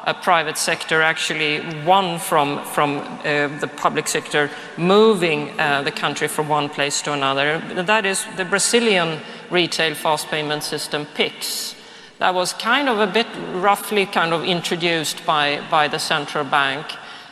a 0.08 0.14
private 0.16 0.58
sector 0.58 1.04
actually 1.04 1.62
won 1.86 2.18
from, 2.18 2.64
from 2.66 2.98
uh, 2.98 3.50
the 3.60 3.70
public 3.78 4.08
sector 4.08 4.50
moving 4.78 5.60
uh, 5.60 5.84
the 5.84 5.92
country 5.92 6.28
from 6.28 6.50
one 6.50 6.70
place 6.70 7.04
to 7.04 7.14
another. 7.14 7.60
That 7.84 8.06
is 8.06 8.26
the 8.36 8.46
Brazilian 8.46 9.20
retail 9.52 9.94
fast 9.94 10.28
payment 10.30 10.64
system 10.64 11.06
PIX 11.14 11.75
that 12.20 12.34
was 12.34 12.54
kind 12.54 12.90
of 12.90 13.00
a 13.00 13.08
bit 13.08 13.28
roughly 13.54 14.06
kind 14.06 14.34
of 14.34 14.44
introduced 14.44 15.26
by, 15.26 15.62
by 15.70 15.88
the 15.88 16.00
central 16.00 16.46
bank. 16.46 16.86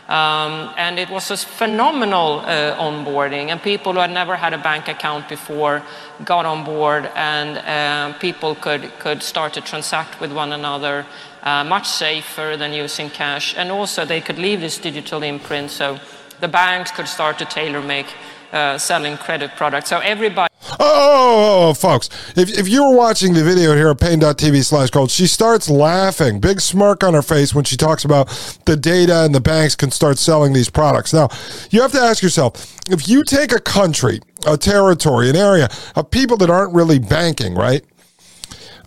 Um, 0.10 0.74
and 0.78 1.00
it 1.00 1.10
was 1.10 1.32
a 1.32 1.38
phenomenal 1.38 2.40
uh, 2.42 2.76
onboarding, 2.76 3.48
and 3.48 3.62
people 3.62 3.94
who 3.94 4.00
had 4.00 4.12
never 4.12 4.36
had 4.36 4.54
a 4.54 4.58
bank 4.58 4.90
account 4.90 5.30
before 5.30 5.82
got 6.26 6.46
on 6.46 6.66
board, 6.66 7.10
and 7.16 7.58
uh, 7.58 8.18
people 8.20 8.54
could, 8.56 8.92
could 9.00 9.24
start 9.24 9.54
to 9.54 9.62
transact 9.62 10.20
with 10.20 10.34
one 10.34 10.52
another 10.52 11.06
uh, 11.44 11.64
much 11.64 11.88
safer 11.88 12.58
than 12.58 12.74
using 12.74 13.10
cash. 13.10 13.56
And 13.56 13.72
also, 13.72 14.04
they 14.04 14.20
could 14.20 14.38
leave 14.38 14.60
this 14.60 14.78
digital 14.78 15.24
imprint, 15.24 15.72
so 15.72 15.98
the 16.42 16.50
banks 16.50 16.92
could 16.92 17.08
start 17.08 17.40
to 17.40 17.46
tailor 17.46 17.82
make 17.82 18.08
uh, 18.52 18.78
selling 18.78 19.18
credit 19.18 19.52
products. 19.56 19.90
So 19.90 20.00
everybody. 20.00 20.53
Oh 20.80 21.04
oh, 21.04 21.04
oh, 21.06 21.66
oh, 21.66 21.70
oh, 21.70 21.74
folks, 21.74 22.10
if, 22.36 22.58
if 22.58 22.68
you 22.68 22.84
were 22.84 22.96
watching 22.96 23.34
the 23.34 23.44
video 23.44 23.76
here 23.76 23.90
at 23.90 24.00
paine.tv 24.00 24.64
slash 24.64 24.90
gold, 24.90 25.12
she 25.12 25.28
starts 25.28 25.70
laughing, 25.70 26.40
big 26.40 26.62
smirk 26.62 27.04
on 27.04 27.14
her 27.14 27.22
face 27.22 27.54
when 27.54 27.64
she 27.64 27.78
talks 27.78 28.06
about 28.06 28.28
the 28.66 28.76
data 28.76 29.24
and 29.24 29.34
the 29.34 29.42
banks 29.42 29.76
can 29.76 29.92
start 29.92 30.18
selling 30.18 30.54
these 30.54 30.70
products. 30.70 31.14
Now, 31.14 31.30
you 31.70 31.82
have 31.82 31.92
to 31.94 32.00
ask 32.00 32.24
yourself 32.24 32.80
if 32.90 33.08
you 33.08 33.24
take 33.24 33.52
a 33.52 33.60
country, 33.60 34.20
a 34.46 34.58
territory, 34.58 35.30
an 35.30 35.36
area 35.36 35.70
of 35.96 36.12
people 36.12 36.38
that 36.38 36.50
aren't 36.50 36.74
really 36.74 37.00
banking, 37.00 37.56
right? 37.56 37.84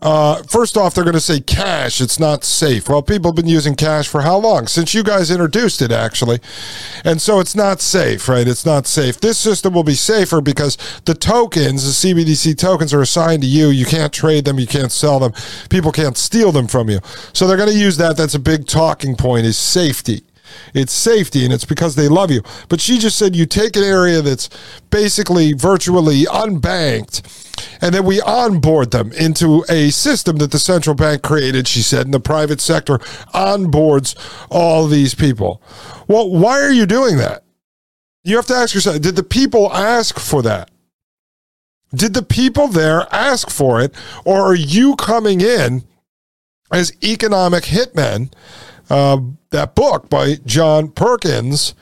Uh, 0.02 0.42
first 0.42 0.76
off, 0.76 0.94
they're 0.94 1.04
going 1.04 1.14
to 1.14 1.20
say 1.20 1.40
cash. 1.40 2.00
It's 2.00 2.20
not 2.20 2.44
safe. 2.44 2.88
Well, 2.88 3.02
people 3.02 3.30
have 3.30 3.36
been 3.36 3.48
using 3.48 3.74
cash 3.74 4.08
for 4.08 4.22
how 4.22 4.36
long? 4.36 4.66
Since 4.66 4.94
you 4.94 5.02
guys 5.02 5.30
introduced 5.30 5.80
it, 5.80 5.90
actually. 5.90 6.38
And 7.04 7.20
so 7.20 7.40
it's 7.40 7.54
not 7.54 7.80
safe, 7.80 8.28
right? 8.28 8.46
It's 8.46 8.66
not 8.66 8.86
safe. 8.86 9.20
This 9.20 9.38
system 9.38 9.72
will 9.72 9.84
be 9.84 9.94
safer 9.94 10.40
because 10.40 10.76
the 11.06 11.14
tokens, 11.14 11.84
the 11.84 12.14
CBDC 12.14 12.58
tokens, 12.58 12.92
are 12.92 13.00
assigned 13.00 13.42
to 13.42 13.48
you. 13.48 13.68
You 13.68 13.86
can't 13.86 14.12
trade 14.12 14.44
them. 14.44 14.60
You 14.60 14.66
can't 14.66 14.92
sell 14.92 15.18
them. 15.18 15.32
People 15.70 15.92
can't 15.92 16.16
steal 16.16 16.52
them 16.52 16.68
from 16.68 16.90
you. 16.90 17.00
So 17.32 17.46
they're 17.46 17.56
going 17.56 17.70
to 17.70 17.78
use 17.78 17.96
that. 17.96 18.16
That's 18.16 18.34
a 18.34 18.40
big 18.40 18.66
talking 18.66 19.16
point 19.16 19.46
is 19.46 19.56
safety. 19.56 20.24
It's 20.74 20.92
safety, 20.92 21.44
and 21.44 21.52
it's 21.52 21.64
because 21.64 21.94
they 21.94 22.08
love 22.08 22.30
you. 22.30 22.42
But 22.68 22.80
she 22.80 22.98
just 22.98 23.18
said 23.18 23.34
you 23.34 23.46
take 23.46 23.76
an 23.76 23.82
area 23.82 24.22
that's 24.22 24.48
basically 24.90 25.52
virtually 25.52 26.24
unbanked, 26.24 27.45
and 27.80 27.94
then 27.94 28.04
we 28.04 28.20
onboard 28.20 28.90
them 28.90 29.12
into 29.12 29.64
a 29.68 29.90
system 29.90 30.36
that 30.36 30.50
the 30.50 30.58
central 30.58 30.94
bank 30.94 31.22
created, 31.22 31.68
she 31.68 31.82
said, 31.82 32.06
and 32.06 32.14
the 32.14 32.20
private 32.20 32.60
sector 32.60 32.98
onboards 33.34 34.14
all 34.50 34.86
these 34.86 35.14
people. 35.14 35.62
Well, 36.08 36.30
why 36.30 36.60
are 36.60 36.72
you 36.72 36.86
doing 36.86 37.16
that? 37.18 37.44
You 38.24 38.36
have 38.36 38.46
to 38.46 38.54
ask 38.54 38.74
yourself 38.74 39.00
did 39.00 39.16
the 39.16 39.22
people 39.22 39.72
ask 39.72 40.18
for 40.18 40.42
that? 40.42 40.70
Did 41.94 42.14
the 42.14 42.22
people 42.22 42.68
there 42.68 43.06
ask 43.12 43.48
for 43.48 43.80
it, 43.80 43.94
or 44.24 44.40
are 44.40 44.54
you 44.54 44.96
coming 44.96 45.40
in 45.40 45.84
as 46.72 46.92
economic 47.02 47.64
hitmen 47.64 48.32
uh, 48.90 49.18
that 49.50 49.74
book 49.74 50.10
by 50.10 50.36
John 50.44 50.88
Perkins 50.90 51.74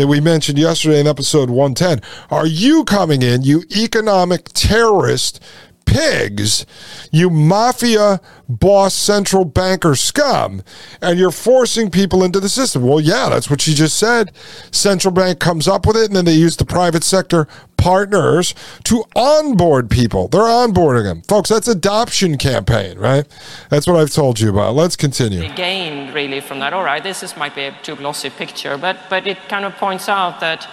that 0.00 0.06
we 0.06 0.20
mentioned 0.20 0.58
yesterday 0.58 0.98
in 0.98 1.06
episode 1.06 1.50
110. 1.50 2.00
Are 2.30 2.46
you 2.46 2.84
coming 2.84 3.20
in, 3.20 3.42
you 3.42 3.64
economic 3.76 4.48
terrorist 4.54 5.42
pigs, 5.90 6.64
you 7.10 7.28
mafia 7.28 8.20
boss 8.48 8.94
central 8.94 9.44
banker 9.44 9.96
scum, 9.96 10.62
and 11.02 11.18
you're 11.18 11.32
forcing 11.32 11.90
people 11.90 12.22
into 12.22 12.38
the 12.38 12.48
system. 12.48 12.82
Well, 12.82 13.00
yeah, 13.00 13.28
that's 13.28 13.50
what 13.50 13.60
she 13.60 13.74
just 13.74 13.98
said. 13.98 14.32
Central 14.70 15.12
bank 15.12 15.40
comes 15.40 15.66
up 15.66 15.86
with 15.86 15.96
it, 15.96 16.06
and 16.06 16.16
then 16.16 16.24
they 16.24 16.34
use 16.34 16.56
the 16.56 16.64
private 16.64 17.02
sector 17.02 17.48
partners 17.76 18.54
to 18.84 19.04
onboard 19.16 19.90
people. 19.90 20.28
They're 20.28 20.42
onboarding 20.42 21.04
them. 21.04 21.22
Folks, 21.22 21.48
that's 21.48 21.66
adoption 21.66 22.38
campaign, 22.38 22.96
right? 22.98 23.26
That's 23.68 23.86
what 23.86 23.96
I've 23.96 24.12
told 24.12 24.38
you 24.38 24.50
about. 24.50 24.74
Let's 24.74 24.96
continue. 24.96 25.52
Gained 25.54 26.14
really 26.14 26.40
from 26.40 26.60
that. 26.60 26.72
All 26.72 26.84
right, 26.84 27.02
this 27.02 27.22
is, 27.22 27.36
might 27.36 27.54
be 27.54 27.64
a 27.64 27.76
too 27.82 27.96
glossy 27.96 28.30
picture, 28.30 28.78
but, 28.78 28.96
but 29.08 29.26
it 29.26 29.38
kind 29.48 29.64
of 29.64 29.74
points 29.76 30.08
out 30.08 30.40
that 30.40 30.68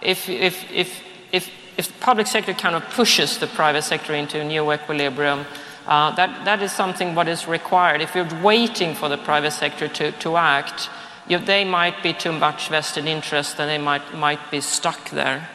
if, 0.00 0.28
if, 0.28 0.70
if, 0.70 1.02
if 1.34 1.50
if 1.76 1.88
the 1.88 2.00
public 2.00 2.26
sector 2.26 2.54
kind 2.54 2.74
of 2.76 2.82
pushes 2.90 3.38
the 3.38 3.46
private 3.46 3.82
sector 3.82 4.14
into 4.14 4.40
a 4.40 4.44
new 4.44 4.72
equilibrium, 4.72 5.44
uh, 5.86 6.14
that, 6.14 6.44
that 6.44 6.62
is 6.62 6.72
something 6.72 7.14
what 7.14 7.28
is 7.28 7.46
required. 7.46 8.00
If 8.00 8.14
you're 8.14 8.28
waiting 8.42 8.94
for 8.94 9.08
the 9.08 9.18
private 9.18 9.50
sector 9.50 9.88
to, 9.88 10.12
to 10.12 10.36
act, 10.36 10.88
you, 11.28 11.38
they 11.38 11.64
might 11.64 12.02
be 12.02 12.12
too 12.12 12.32
much 12.32 12.68
vested 12.68 13.06
interest 13.06 13.58
and 13.58 13.68
they 13.68 13.78
might, 13.78 14.14
might 14.14 14.50
be 14.50 14.60
stuck 14.60 15.10
there. 15.10 15.48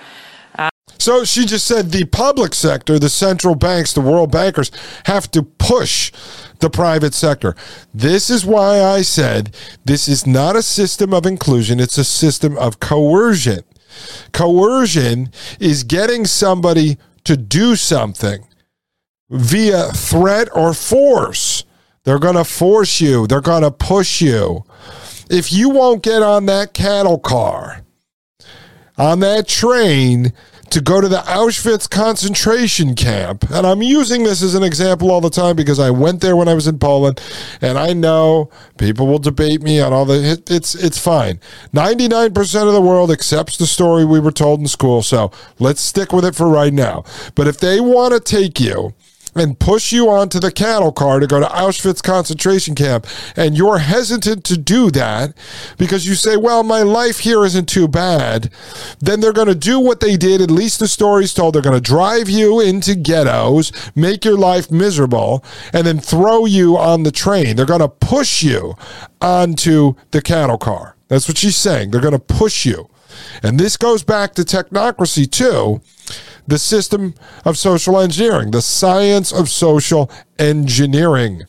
Uh, 0.58 0.70
so 0.98 1.24
she 1.24 1.46
just 1.46 1.66
said 1.66 1.92
the 1.92 2.06
public 2.06 2.54
sector, 2.54 3.00
the 3.00 3.10
central 3.10 3.56
banks, 3.56 3.94
the 3.94 4.02
world 4.02 4.32
bankers 4.32 4.72
have 5.06 5.32
to 5.32 5.42
push 5.42 6.12
the 6.60 6.70
private 6.70 7.14
sector. 7.14 7.56
This 7.94 8.30
is 8.30 8.46
why 8.46 8.82
I 8.82 9.04
said 9.04 9.56
this 9.86 10.10
is 10.10 10.28
not 10.28 10.58
a 10.58 10.62
system 10.62 11.14
of 11.14 11.26
inclusion, 11.26 11.80
it's 11.80 11.98
a 11.98 12.04
system 12.04 12.58
of 12.58 12.82
coercion. 12.82 13.64
Coercion 14.32 15.32
is 15.60 15.84
getting 15.84 16.26
somebody 16.26 16.98
to 17.24 17.38
do 17.38 17.76
something 17.76 18.46
via 19.30 19.92
threat 19.92 20.50
or 20.54 20.74
force. 20.74 21.64
They're 22.04 22.20
going 22.20 22.36
to 22.36 22.46
force 22.46 23.02
you, 23.02 23.28
they're 23.28 23.42
going 23.42 23.64
to 23.64 23.72
push 23.72 24.22
you. 24.22 24.64
If 25.30 25.54
you 25.54 25.70
won't 25.70 26.02
get 26.02 26.24
on 26.24 26.48
that 26.48 26.74
cattle 26.74 27.20
car, 27.20 27.84
on 28.98 29.20
that 29.20 29.48
train 29.48 30.34
to 30.72 30.82
go 30.82 31.02
to 31.02 31.08
the 31.08 31.18
Auschwitz 31.20 31.90
concentration 31.90 32.96
camp. 32.96 33.50
And 33.50 33.66
I'm 33.66 33.82
using 33.82 34.24
this 34.24 34.42
as 34.42 34.56
an 34.56 34.64
example 34.64 35.12
all 35.12 35.22
the 35.22 35.30
time 35.30 35.56
because 35.56 35.80
I 35.80 35.90
went 35.90 36.22
there 36.22 36.36
when 36.36 36.48
I 36.48 36.54
was 36.54 36.68
in 36.68 36.80
Poland 36.80 37.22
and 37.62 37.78
I 37.78 37.94
know 37.94 38.50
people 38.78 39.08
will 39.08 39.20
debate 39.20 39.62
me 39.62 39.80
on 39.80 39.94
all 39.94 40.06
the 40.06 40.42
it's 40.48 40.76
it's 40.76 40.98
fine. 40.98 41.40
99% 41.74 42.68
of 42.68 42.74
the 42.74 42.82
world 42.82 43.12
accepts 43.12 43.58
the 43.58 43.68
story 43.68 44.06
we 44.06 44.20
were 44.20 44.32
told 44.32 44.60
in 44.60 44.68
school, 44.68 45.02
so 45.02 45.32
let's 45.60 45.82
stick 45.82 46.12
with 46.12 46.26
it 46.26 46.36
for 46.36 46.48
right 46.48 46.74
now. 46.74 47.04
But 47.36 47.48
if 47.48 47.60
they 47.60 47.80
want 47.80 48.14
to 48.14 48.20
take 48.20 48.60
you 48.60 48.94
and 49.36 49.60
push 49.60 49.92
you 49.92 50.10
onto 50.10 50.40
the 50.40 50.52
cattle 50.52 50.92
car 50.92 51.20
to 51.20 51.28
go 51.28 51.40
to 51.40 51.46
Auschwitz 51.46 52.02
concentration 52.02 52.76
camp, 52.76 53.08
and 53.36 53.58
you're 53.58 53.80
hesitant 53.80 54.44
to 54.46 54.58
do 54.58 54.92
that 54.92 55.34
because 55.78 56.06
you 56.06 56.16
say, 56.16 56.38
well, 56.38 56.64
my 56.64 56.82
life 56.82 57.20
here 57.20 57.46
isn't 57.46 57.68
too 57.68 57.88
bad, 57.88 58.52
then 59.00 59.20
they're 59.20 59.34
going 59.34 59.48
to 59.48 59.56
do 59.56 59.80
what 59.80 60.00
they 60.00 60.18
did, 60.18 60.42
at 60.42 60.52
least 60.52 60.80
the 60.80 60.88
story's 60.88 61.34
told. 61.34 61.56
They're 61.56 61.62
going 61.62 61.76
to 61.76 61.82
drive 61.82 62.30
you 62.30 62.60
into 62.60 62.96
ghettos, 62.96 63.72
make 63.96 64.26
your 64.26 64.38
life 64.38 64.72
miserable, 64.72 65.44
and 65.74 65.86
then 65.86 66.00
throw 66.00 66.46
you 66.46 66.78
on 66.78 67.04
the 67.04 67.12
train. 67.12 67.56
They're 67.56 67.66
going 67.66 67.80
to 67.80 67.88
push 67.88 68.44
you 68.44 68.76
onto 69.22 69.96
the 70.12 70.22
cattle 70.22 70.58
car. 70.58 70.96
That's 71.08 71.28
what 71.28 71.38
she's 71.38 71.58
saying. 71.58 71.92
They're 71.92 72.02
going 72.02 72.14
to 72.14 72.20
push 72.20 72.66
you. 72.66 72.90
And 73.44 73.60
this 73.60 73.78
goes 73.78 74.04
back 74.04 74.34
to 74.36 74.44
technocracy, 74.44 75.30
too 75.30 75.82
the 76.50 76.60
system 76.60 77.14
of 77.46 77.58
social 77.58 78.00
engineering, 78.00 78.52
the 78.52 78.62
science 78.62 79.32
of 79.32 79.50
social 79.50 80.12
engineering. 80.38 81.44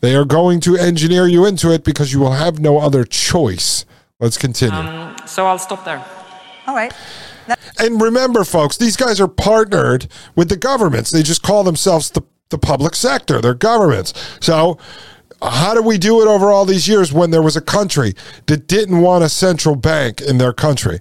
They 0.00 0.14
are 0.14 0.24
going 0.24 0.60
to 0.60 0.76
engineer 0.76 1.26
you 1.26 1.44
into 1.44 1.72
it 1.72 1.84
because 1.84 2.12
you 2.12 2.20
will 2.20 2.32
have 2.32 2.58
no 2.60 2.78
other 2.78 3.04
choice. 3.04 3.84
Let's 4.20 4.38
continue. 4.38 4.78
Um, 4.78 5.16
so 5.26 5.46
I'll 5.46 5.58
stop 5.58 5.84
there. 5.84 6.04
All 6.66 6.74
right. 6.74 6.92
and 7.78 8.00
remember, 8.00 8.44
folks, 8.44 8.76
these 8.76 8.96
guys 8.96 9.20
are 9.20 9.28
partnered 9.28 10.06
with 10.36 10.48
the 10.48 10.56
governments. 10.56 11.10
They 11.10 11.22
just 11.22 11.42
call 11.42 11.64
themselves 11.64 12.10
the, 12.10 12.22
the 12.50 12.58
public 12.58 12.94
sector, 12.94 13.40
they're 13.40 13.54
governments. 13.54 14.14
So, 14.40 14.78
how 15.42 15.74
did 15.74 15.84
we 15.84 15.98
do 15.98 16.22
it 16.22 16.28
over 16.28 16.50
all 16.50 16.64
these 16.64 16.88
years 16.88 17.12
when 17.12 17.30
there 17.30 17.42
was 17.42 17.56
a 17.56 17.60
country 17.60 18.14
that 18.46 18.66
didn't 18.66 19.00
want 19.02 19.24
a 19.24 19.28
central 19.28 19.76
bank 19.76 20.22
in 20.22 20.38
their 20.38 20.54
country? 20.54 21.00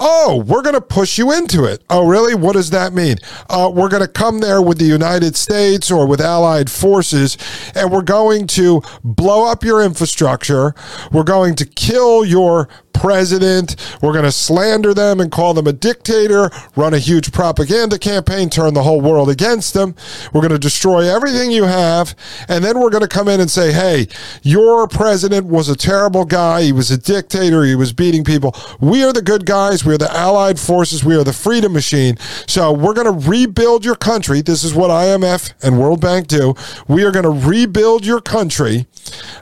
Oh, 0.00 0.44
we're 0.46 0.62
going 0.62 0.74
to 0.74 0.80
push 0.80 1.18
you 1.18 1.32
into 1.32 1.64
it. 1.64 1.82
Oh, 1.90 2.06
really? 2.06 2.34
What 2.34 2.54
does 2.54 2.70
that 2.70 2.92
mean? 2.92 3.16
Uh, 3.48 3.70
we're 3.72 3.88
going 3.88 4.02
to 4.02 4.08
come 4.08 4.40
there 4.40 4.60
with 4.60 4.78
the 4.78 4.84
United 4.84 5.36
States 5.36 5.90
or 5.90 6.06
with 6.06 6.20
allied 6.20 6.70
forces, 6.70 7.36
and 7.74 7.90
we're 7.90 8.02
going 8.02 8.46
to 8.48 8.82
blow 9.04 9.50
up 9.50 9.64
your 9.64 9.82
infrastructure. 9.82 10.74
We're 11.10 11.24
going 11.24 11.54
to 11.56 11.66
kill 11.66 12.24
your 12.24 12.68
president. 13.02 13.74
We're 14.00 14.12
going 14.12 14.24
to 14.24 14.30
slander 14.30 14.94
them 14.94 15.18
and 15.18 15.28
call 15.32 15.54
them 15.54 15.66
a 15.66 15.72
dictator, 15.72 16.50
run 16.76 16.94
a 16.94 17.00
huge 17.00 17.32
propaganda 17.32 17.98
campaign, 17.98 18.48
turn 18.48 18.74
the 18.74 18.84
whole 18.84 19.00
world 19.00 19.28
against 19.28 19.74
them. 19.74 19.96
We're 20.32 20.40
going 20.40 20.52
to 20.52 20.58
destroy 20.58 21.12
everything 21.12 21.50
you 21.50 21.64
have. 21.64 22.14
And 22.48 22.64
then 22.64 22.78
we're 22.78 22.90
going 22.90 23.02
to 23.02 23.08
come 23.08 23.26
in 23.26 23.40
and 23.40 23.50
say, 23.50 23.72
hey, 23.72 24.06
your 24.44 24.86
president 24.86 25.46
was 25.46 25.68
a 25.68 25.74
terrible 25.74 26.24
guy. 26.24 26.62
He 26.62 26.72
was 26.72 26.92
a 26.92 26.96
dictator. 26.96 27.64
He 27.64 27.74
was 27.74 27.92
beating 27.92 28.22
people. 28.22 28.54
We 28.80 29.02
are 29.02 29.12
the 29.12 29.20
good 29.20 29.46
guys. 29.46 29.84
We 29.84 29.94
are 29.94 29.98
the 29.98 30.16
allied 30.16 30.60
forces. 30.60 31.04
We 31.04 31.16
are 31.16 31.24
the 31.24 31.32
freedom 31.32 31.72
machine. 31.72 32.16
So 32.46 32.72
we're 32.72 32.94
going 32.94 33.20
to 33.20 33.28
rebuild 33.28 33.84
your 33.84 33.96
country. 33.96 34.42
This 34.42 34.62
is 34.62 34.74
what 34.74 34.90
IMF 34.90 35.54
and 35.60 35.80
World 35.80 36.00
Bank 36.00 36.28
do. 36.28 36.54
We 36.86 37.02
are 37.02 37.10
going 37.10 37.24
to 37.24 37.48
rebuild 37.48 38.06
your 38.06 38.20
country. 38.20 38.86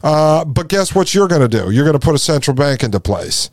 Uh, 0.02 0.46
but 0.46 0.68
guess 0.68 0.94
what 0.94 1.14
you're 1.14 1.28
going 1.28 1.42
to 1.42 1.48
do? 1.48 1.70
You're 1.70 1.84
going 1.84 1.98
to 1.98 2.04
put 2.04 2.14
a 2.14 2.18
central 2.18 2.56
bank 2.56 2.82
into 2.82 2.98
place. 2.98 3.49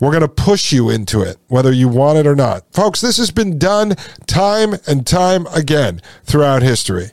We're 0.00 0.10
going 0.10 0.22
to 0.22 0.28
push 0.28 0.72
you 0.72 0.90
into 0.90 1.22
it, 1.22 1.36
whether 1.48 1.72
you 1.72 1.88
want 1.88 2.18
it 2.18 2.26
or 2.26 2.34
not. 2.34 2.64
Folks, 2.72 3.00
this 3.00 3.18
has 3.18 3.30
been 3.30 3.58
done 3.58 3.94
time 4.26 4.74
and 4.86 5.06
time 5.06 5.46
again 5.54 6.00
throughout 6.24 6.62
history. 6.62 7.12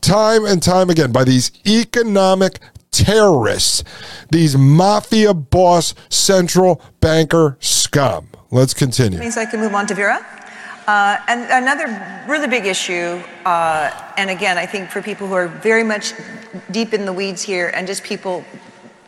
Time 0.00 0.44
and 0.44 0.62
time 0.62 0.90
again 0.90 1.12
by 1.12 1.24
these 1.24 1.50
economic 1.66 2.60
terrorists, 2.90 3.84
these 4.30 4.56
mafia 4.56 5.34
boss 5.34 5.94
central 6.08 6.82
banker 7.00 7.56
scum. 7.60 8.28
Let's 8.50 8.74
continue. 8.74 9.18
Means 9.18 9.36
I 9.36 9.46
can 9.46 9.60
move 9.60 9.74
on 9.74 9.86
to 9.86 9.94
Vera. 9.94 10.24
Uh, 10.86 11.18
and 11.28 11.42
another 11.50 12.24
really 12.26 12.48
big 12.48 12.66
issue, 12.66 13.22
uh, 13.44 14.12
and 14.16 14.28
again, 14.28 14.58
I 14.58 14.66
think 14.66 14.90
for 14.90 15.00
people 15.00 15.28
who 15.28 15.34
are 15.34 15.46
very 15.46 15.84
much 15.84 16.14
deep 16.72 16.92
in 16.92 17.04
the 17.04 17.12
weeds 17.12 17.42
here 17.42 17.70
and 17.74 17.86
just 17.86 18.02
people 18.02 18.44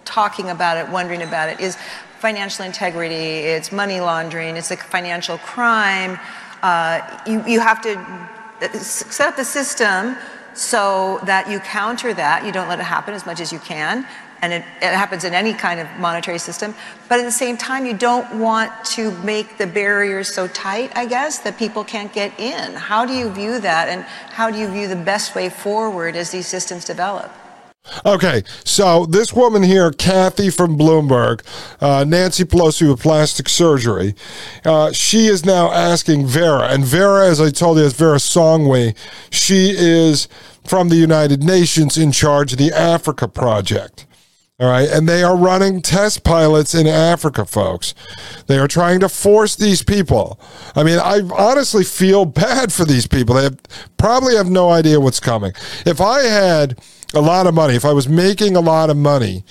talking 0.04 0.50
about 0.50 0.76
it, 0.76 0.88
wondering 0.90 1.22
about 1.22 1.48
it, 1.48 1.58
is 1.58 1.76
financial 2.22 2.64
integrity, 2.64 3.50
it's 3.56 3.72
money 3.72 4.00
laundering, 4.00 4.56
it's 4.56 4.70
a 4.70 4.76
financial 4.76 5.38
crime. 5.38 6.16
Uh, 6.62 7.00
you, 7.26 7.44
you 7.48 7.58
have 7.58 7.82
to 7.82 7.98
uh, 7.98 8.68
set 8.78 9.30
up 9.30 9.36
the 9.36 9.44
system 9.44 10.16
so 10.54 11.18
that 11.24 11.50
you 11.50 11.58
counter 11.58 12.14
that. 12.14 12.46
You 12.46 12.52
don't 12.52 12.68
let 12.68 12.78
it 12.78 12.84
happen 12.84 13.12
as 13.12 13.26
much 13.26 13.40
as 13.40 13.52
you 13.52 13.58
can. 13.58 14.06
And 14.40 14.52
it, 14.52 14.64
it, 14.80 14.94
happens 14.94 15.24
in 15.24 15.34
any 15.34 15.52
kind 15.52 15.80
of 15.80 15.88
monetary 15.98 16.38
system. 16.38 16.76
But 17.08 17.18
at 17.18 17.24
the 17.24 17.38
same 17.44 17.56
time, 17.56 17.86
you 17.86 17.96
don't 18.08 18.38
want 18.38 18.70
to 18.96 19.10
make 19.22 19.58
the 19.58 19.66
barriers 19.66 20.32
so 20.32 20.46
tight, 20.46 20.92
I 20.94 21.06
guess, 21.06 21.40
that 21.40 21.58
people 21.58 21.82
can't 21.82 22.12
get 22.12 22.38
in. 22.38 22.74
How 22.74 23.04
do 23.04 23.14
you 23.14 23.30
view 23.30 23.58
that? 23.58 23.88
And 23.88 24.02
how 24.30 24.48
do 24.48 24.58
you 24.58 24.68
view 24.68 24.86
the 24.86 25.02
best 25.12 25.34
way 25.34 25.48
forward 25.48 26.14
as 26.14 26.30
these 26.30 26.46
systems 26.46 26.84
develop? 26.84 27.32
Okay, 28.06 28.44
so 28.64 29.06
this 29.06 29.32
woman 29.32 29.62
here, 29.64 29.90
Kathy 29.90 30.50
from 30.50 30.78
Bloomberg, 30.78 31.42
uh, 31.80 32.04
Nancy 32.04 32.44
Pelosi 32.44 32.88
with 32.88 33.02
plastic 33.02 33.48
surgery, 33.48 34.14
uh, 34.64 34.92
she 34.92 35.26
is 35.26 35.44
now 35.44 35.70
asking 35.72 36.26
Vera, 36.26 36.68
and 36.68 36.84
Vera, 36.84 37.26
as 37.26 37.40
I 37.40 37.50
told 37.50 37.78
you, 37.78 37.84
is 37.84 37.92
Vera 37.92 38.18
Songwe. 38.18 38.96
She 39.30 39.74
is 39.76 40.28
from 40.64 40.90
the 40.90 40.96
United 40.96 41.42
Nations 41.42 41.98
in 41.98 42.12
charge 42.12 42.52
of 42.52 42.58
the 42.58 42.72
Africa 42.72 43.26
Project. 43.26 44.06
All 44.60 44.68
right. 44.68 44.88
And 44.88 45.08
they 45.08 45.24
are 45.24 45.36
running 45.36 45.82
test 45.82 46.22
pilots 46.22 46.72
in 46.72 46.86
Africa, 46.86 47.44
folks. 47.44 47.94
They 48.46 48.58
are 48.58 48.68
trying 48.68 49.00
to 49.00 49.08
force 49.08 49.56
these 49.56 49.82
people. 49.82 50.38
I 50.76 50.84
mean, 50.84 51.00
I 51.00 51.22
honestly 51.36 51.82
feel 51.82 52.26
bad 52.26 52.72
for 52.72 52.84
these 52.84 53.08
people. 53.08 53.34
They 53.34 53.44
have, 53.44 53.58
probably 53.96 54.36
have 54.36 54.48
no 54.48 54.70
idea 54.70 55.00
what's 55.00 55.18
coming. 55.18 55.52
If 55.84 56.00
I 56.00 56.20
had 56.22 56.78
a 57.14 57.20
lot 57.20 57.46
of 57.46 57.54
money, 57.54 57.74
if 57.74 57.84
I 57.84 57.92
was 57.92 58.08
making 58.08 58.56
a 58.56 58.60
lot 58.60 58.90
of 58.90 58.96
money 58.96 59.44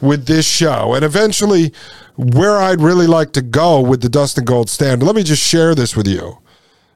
with 0.00 0.26
this 0.26 0.46
show, 0.46 0.94
and 0.94 1.04
eventually 1.04 1.72
where 2.16 2.58
I'd 2.58 2.80
really 2.80 3.06
like 3.06 3.32
to 3.32 3.42
go 3.42 3.80
with 3.80 4.02
the 4.02 4.08
Dustin 4.08 4.44
Gold 4.44 4.68
standard, 4.68 5.04
let 5.04 5.16
me 5.16 5.22
just 5.22 5.42
share 5.42 5.74
this 5.74 5.96
with 5.96 6.06
you. 6.06 6.38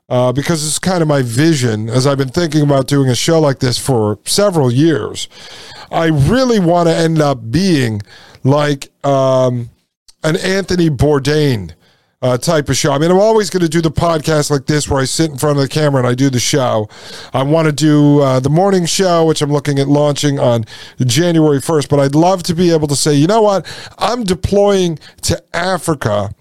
Uh, 0.08 0.32
because 0.32 0.64
it's 0.64 0.78
kind 0.78 1.02
of 1.02 1.08
my 1.08 1.20
vision 1.20 1.88
as 1.88 2.06
I've 2.06 2.18
been 2.18 2.28
thinking 2.28 2.62
about 2.62 2.86
doing 2.86 3.08
a 3.08 3.14
show 3.16 3.40
like 3.40 3.58
this 3.58 3.76
for 3.76 4.20
several 4.24 4.70
years. 4.70 5.28
I 5.90 6.06
really 6.06 6.60
want 6.60 6.88
to 6.88 6.94
end 6.94 7.20
up 7.20 7.50
being 7.50 8.02
like 8.44 8.88
um, 9.04 9.70
an 10.22 10.36
Anthony 10.36 10.90
Bourdain 10.90 11.74
uh, 12.26 12.38
type 12.38 12.68
of 12.68 12.76
show. 12.76 12.92
I 12.92 12.98
mean, 12.98 13.10
I'm 13.10 13.18
always 13.18 13.50
going 13.50 13.62
to 13.62 13.68
do 13.68 13.80
the 13.80 13.90
podcast 13.90 14.50
like 14.50 14.66
this 14.66 14.88
where 14.88 15.00
I 15.00 15.04
sit 15.04 15.30
in 15.30 15.38
front 15.38 15.58
of 15.58 15.62
the 15.62 15.68
camera 15.68 16.00
and 16.00 16.08
I 16.08 16.14
do 16.14 16.28
the 16.28 16.40
show. 16.40 16.88
I 17.32 17.42
want 17.44 17.66
to 17.66 17.72
do 17.72 18.20
uh, 18.20 18.40
the 18.40 18.50
morning 18.50 18.84
show, 18.84 19.24
which 19.24 19.42
I'm 19.42 19.52
looking 19.52 19.78
at 19.78 19.86
launching 19.86 20.38
on 20.38 20.64
January 21.04 21.58
1st, 21.58 21.88
but 21.88 22.00
I'd 22.00 22.14
love 22.14 22.42
to 22.44 22.54
be 22.54 22.72
able 22.72 22.88
to 22.88 22.96
say, 22.96 23.14
you 23.14 23.26
know 23.26 23.42
what? 23.42 23.66
I'm 23.98 24.24
deploying 24.24 24.98
to 25.22 25.42
Africa 25.54 26.34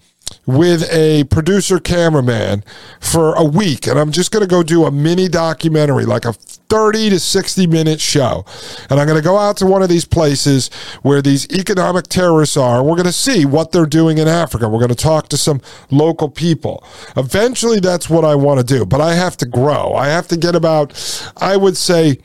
with 0.46 0.88
a 0.92 1.24
producer 1.24 1.80
cameraman 1.80 2.62
for 3.00 3.34
a 3.34 3.44
week 3.44 3.86
and 3.86 3.98
I'm 3.98 4.12
just 4.12 4.30
going 4.30 4.42
to 4.42 4.48
go 4.48 4.62
do 4.62 4.84
a 4.84 4.90
mini 4.90 5.28
documentary 5.28 6.04
like 6.04 6.24
a 6.24 6.32
30 6.32 7.10
to 7.10 7.20
60 7.20 7.66
minute 7.66 8.00
show. 8.00 8.44
And 8.88 9.00
I'm 9.00 9.06
going 9.06 9.18
to 9.18 9.24
go 9.24 9.38
out 9.38 9.56
to 9.58 9.66
one 9.66 9.82
of 9.82 9.88
these 9.88 10.04
places 10.04 10.68
where 11.02 11.20
these 11.20 11.48
economic 11.50 12.06
terrorists 12.06 12.56
are 12.56 12.82
we're 12.82 12.96
going 12.96 13.06
to 13.06 13.12
see 13.12 13.44
what 13.44 13.72
they're 13.72 13.86
doing 13.86 14.18
in 14.18 14.28
Africa. 14.28 14.68
We're 14.68 14.78
going 14.78 14.88
to 14.88 14.94
talk 14.94 15.28
to 15.30 15.36
some 15.36 15.60
local 15.90 16.28
people. 16.28 16.84
Eventually 17.16 17.80
that's 17.80 18.08
what 18.08 18.24
I 18.24 18.36
want 18.36 18.60
to 18.60 18.66
do 18.66 18.86
but 18.86 19.00
I 19.00 19.14
have 19.14 19.36
to 19.38 19.46
grow. 19.46 19.94
I 19.94 20.08
have 20.08 20.28
to 20.28 20.36
get 20.36 20.54
about 20.54 21.32
I 21.36 21.56
would 21.56 21.76
say 21.76 22.18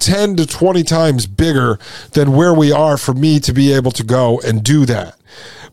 10 0.00 0.36
to 0.36 0.46
20 0.46 0.82
times 0.82 1.26
bigger 1.26 1.78
than 2.12 2.32
where 2.32 2.52
we 2.52 2.72
are 2.72 2.96
for 2.96 3.14
me 3.14 3.38
to 3.40 3.52
be 3.52 3.72
able 3.72 3.92
to 3.92 4.04
go 4.04 4.40
and 4.40 4.62
do 4.62 4.84
that 4.86 5.16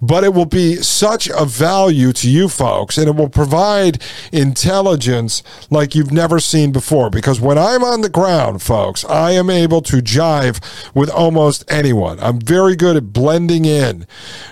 but 0.02 0.24
it 0.24 0.34
will 0.34 0.46
be 0.46 0.78
such 0.78 1.30
a 1.30 1.46
value 1.46 2.12
to 2.12 2.30
you 2.30 2.50
folks 2.50 2.98
and 2.98 3.08
it 3.08 3.16
will 3.16 3.30
provide 3.30 4.02
intelligence 4.32 5.44
like 5.70 5.94
you've 5.94 6.12
never 6.12 6.40
seen 6.40 6.72
before. 6.72 7.10
Because 7.10 7.40
when 7.40 7.58
I'm 7.58 7.84
on 7.84 8.02
the 8.02 8.10
ground, 8.10 8.64
folks, 8.64 9.06
I 9.06 9.32
am 9.32 9.50
able 9.50 9.82
to 9.84 9.98
jive 9.98 10.60
with 10.96 11.10
almost 11.10 11.64
anyone. 11.70 12.20
I'm 12.20 12.40
very 12.40 12.76
good 12.76 12.96
at 12.96 13.14
blending 13.14 13.66
in 13.66 14.08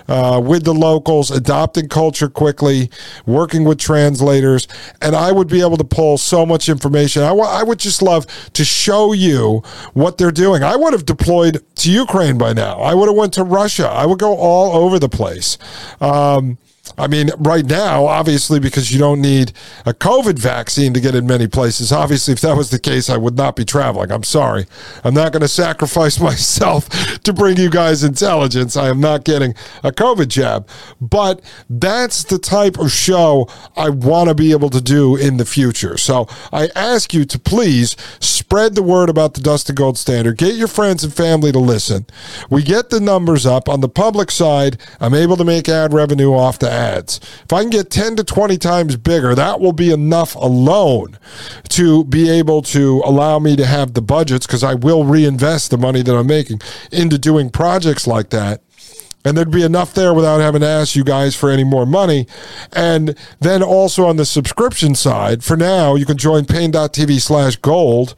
uh, 0.06 0.40
with 0.44 0.64
the 0.64 0.74
locals, 0.74 1.30
adopting 1.30 1.88
culture 1.88 2.28
quickly, 2.28 2.90
working 3.26 3.64
with 3.64 3.78
translators, 3.78 4.68
and 5.02 5.16
I 5.16 5.32
would 5.32 5.48
be 5.48 5.60
able 5.60 5.76
to 5.78 5.84
pull 5.84 6.16
so 6.18 6.46
much 6.46 6.68
information. 6.68 7.22
I, 7.22 7.28
w- 7.28 7.48
I 7.48 7.62
would 7.64 7.80
just 7.80 8.02
love 8.02 8.26
to 8.52 8.64
show 8.64 9.12
you 9.12 9.62
what 9.94 10.18
they're 10.18 10.30
doing. 10.30 10.62
I 10.62 10.76
would 10.76 10.92
have 10.92 11.06
deployed 11.06 11.64
to 11.76 11.90
Ukraine 11.90 12.38
by 12.38 12.52
now. 12.52 12.78
I 12.80 12.94
would 12.94 13.08
have 13.08 13.16
went 13.16 13.32
to 13.34 13.42
Russia. 13.44 13.88
I 13.88 14.06
would 14.06 14.18
go 14.18 14.36
all 14.36 14.76
over 14.84 14.98
the 14.98 15.08
place 15.08 15.39
place. 15.40 15.58
Um, 16.00 16.58
I 16.98 17.06
mean, 17.06 17.30
right 17.38 17.64
now, 17.64 18.06
obviously, 18.06 18.60
because 18.60 18.92
you 18.92 18.98
don't 18.98 19.20
need 19.20 19.52
a 19.86 19.92
COVID 19.92 20.38
vaccine 20.38 20.92
to 20.94 21.00
get 21.00 21.14
in 21.14 21.26
many 21.26 21.46
places. 21.46 21.92
Obviously, 21.92 22.32
if 22.32 22.40
that 22.40 22.56
was 22.56 22.70
the 22.70 22.78
case, 22.78 23.08
I 23.08 23.16
would 23.16 23.36
not 23.36 23.56
be 23.56 23.64
traveling. 23.64 24.10
I'm 24.10 24.24
sorry. 24.24 24.66
I'm 25.04 25.14
not 25.14 25.32
going 25.32 25.42
to 25.42 25.48
sacrifice 25.48 26.20
myself 26.30 26.88
to 27.22 27.32
bring 27.32 27.56
you 27.56 27.70
guys 27.70 28.02
intelligence. 28.02 28.76
I 28.76 28.88
am 28.88 29.00
not 29.00 29.24
getting 29.24 29.54
a 29.82 29.92
COVID 29.92 30.28
jab. 30.28 30.68
But 31.00 31.40
that's 31.68 32.24
the 32.24 32.38
type 32.38 32.78
of 32.78 32.90
show 32.90 33.48
I 33.76 33.90
want 33.90 34.28
to 34.28 34.34
be 34.34 34.52
able 34.52 34.70
to 34.70 34.80
do 34.80 35.16
in 35.16 35.36
the 35.36 35.44
future. 35.44 35.96
So 35.96 36.28
I 36.52 36.68
ask 36.74 37.14
you 37.14 37.24
to 37.24 37.38
please 37.38 37.96
spread 38.20 38.74
the 38.74 38.82
word 38.82 39.08
about 39.08 39.34
the 39.34 39.40
Dustin 39.40 39.74
Gold 39.74 39.98
Standard. 39.98 40.36
Get 40.38 40.54
your 40.54 40.68
friends 40.68 41.04
and 41.04 41.14
family 41.14 41.52
to 41.52 41.58
listen. 41.58 42.06
We 42.48 42.62
get 42.62 42.90
the 42.90 43.00
numbers 43.00 43.46
up 43.46 43.68
on 43.68 43.80
the 43.80 43.88
public 43.88 44.30
side. 44.30 44.80
I'm 45.00 45.14
able 45.14 45.36
to 45.36 45.44
make 45.44 45.68
ad 45.68 45.92
revenue 45.92 46.32
off 46.34 46.58
the 46.58 46.70
ad 46.70 46.79
ads. 46.80 47.20
If 47.44 47.52
I 47.52 47.62
can 47.62 47.70
get 47.70 47.90
10 47.90 48.16
to 48.16 48.24
20 48.24 48.56
times 48.58 48.96
bigger, 48.96 49.34
that 49.34 49.60
will 49.60 49.72
be 49.72 49.92
enough 49.92 50.34
alone 50.34 51.18
to 51.70 52.04
be 52.04 52.30
able 52.30 52.62
to 52.62 53.02
allow 53.04 53.38
me 53.38 53.56
to 53.56 53.66
have 53.66 53.94
the 53.94 54.02
budgets 54.02 54.46
because 54.46 54.64
I 54.64 54.74
will 54.74 55.04
reinvest 55.04 55.70
the 55.70 55.78
money 55.78 56.02
that 56.02 56.16
I'm 56.16 56.26
making 56.26 56.60
into 56.90 57.18
doing 57.18 57.50
projects 57.50 58.06
like 58.06 58.30
that. 58.30 58.62
And 59.22 59.36
there'd 59.36 59.50
be 59.50 59.62
enough 59.62 59.92
there 59.92 60.14
without 60.14 60.40
having 60.40 60.62
to 60.62 60.66
ask 60.66 60.96
you 60.96 61.04
guys 61.04 61.36
for 61.36 61.50
any 61.50 61.64
more 61.64 61.84
money. 61.84 62.26
And 62.72 63.14
then 63.38 63.62
also 63.62 64.06
on 64.06 64.16
the 64.16 64.24
subscription 64.24 64.94
side, 64.94 65.44
for 65.44 65.58
now, 65.58 65.94
you 65.94 66.06
can 66.06 66.16
join 66.16 66.46
paine.tv 66.46 67.20
slash 67.20 67.56
gold. 67.56 68.14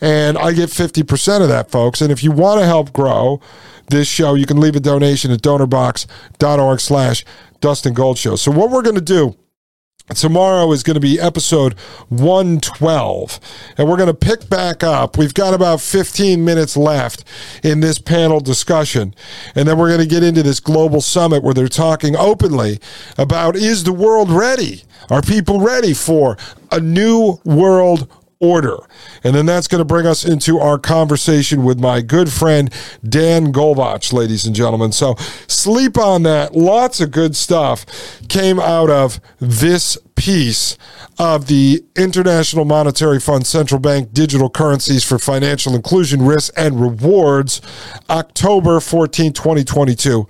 And 0.00 0.38
I 0.38 0.52
get 0.52 0.68
50% 0.68 1.42
of 1.42 1.48
that, 1.48 1.72
folks. 1.72 2.00
And 2.00 2.12
if 2.12 2.22
you 2.22 2.30
want 2.30 2.60
to 2.60 2.66
help 2.66 2.92
grow 2.92 3.40
this 3.88 4.08
show, 4.08 4.34
you 4.34 4.46
can 4.46 4.60
leave 4.60 4.76
a 4.76 4.80
donation 4.80 5.30
at 5.30 5.40
donorbox.org 5.40 6.80
slash 6.80 7.24
Dustin 7.60 7.94
Gold 7.94 8.18
Show. 8.18 8.36
So, 8.36 8.50
what 8.50 8.70
we're 8.70 8.82
going 8.82 8.96
to 8.96 9.00
do 9.00 9.36
tomorrow 10.14 10.70
is 10.72 10.82
going 10.82 10.94
to 10.94 11.00
be 11.00 11.18
episode 11.18 11.72
112 12.10 13.40
and 13.78 13.88
we're 13.88 13.96
going 13.96 14.06
to 14.06 14.12
pick 14.12 14.50
back 14.50 14.84
up 14.84 15.16
we've 15.16 15.32
got 15.32 15.54
about 15.54 15.80
15 15.80 16.44
minutes 16.44 16.76
left 16.76 17.24
in 17.62 17.80
this 17.80 17.98
panel 17.98 18.38
discussion 18.38 19.14
and 19.54 19.66
then 19.66 19.78
we're 19.78 19.88
going 19.88 20.02
to 20.02 20.06
get 20.06 20.22
into 20.22 20.42
this 20.42 20.60
global 20.60 21.00
summit 21.00 21.42
where 21.42 21.54
they're 21.54 21.68
talking 21.68 22.14
openly 22.16 22.78
about 23.16 23.56
is 23.56 23.84
the 23.84 23.94
world 23.94 24.30
ready 24.30 24.82
are 25.08 25.22
people 25.22 25.58
ready 25.60 25.94
for 25.94 26.36
a 26.70 26.80
new 26.80 27.40
world 27.46 28.06
order. 28.40 28.76
And 29.22 29.34
then 29.34 29.46
that's 29.46 29.68
going 29.68 29.80
to 29.80 29.84
bring 29.84 30.06
us 30.06 30.24
into 30.24 30.58
our 30.58 30.78
conversation 30.78 31.64
with 31.64 31.78
my 31.78 32.00
good 32.00 32.30
friend 32.30 32.72
Dan 33.08 33.52
Golbach, 33.52 34.12
ladies 34.12 34.44
and 34.44 34.54
gentlemen. 34.54 34.92
So 34.92 35.14
sleep 35.46 35.96
on 35.98 36.22
that. 36.24 36.54
Lots 36.54 37.00
of 37.00 37.10
good 37.10 37.36
stuff 37.36 37.86
came 38.28 38.60
out 38.60 38.90
of 38.90 39.20
this 39.38 39.98
piece 40.16 40.78
of 41.18 41.46
the 41.46 41.84
International 41.96 42.64
Monetary 42.64 43.20
Fund 43.20 43.46
Central 43.46 43.80
Bank 43.80 44.12
Digital 44.12 44.50
Currencies 44.50 45.04
for 45.04 45.18
Financial 45.18 45.74
Inclusion 45.74 46.22
Risks 46.22 46.50
and 46.56 46.80
Rewards, 46.80 47.60
October 48.08 48.80
14, 48.80 49.32
2022 49.32 50.28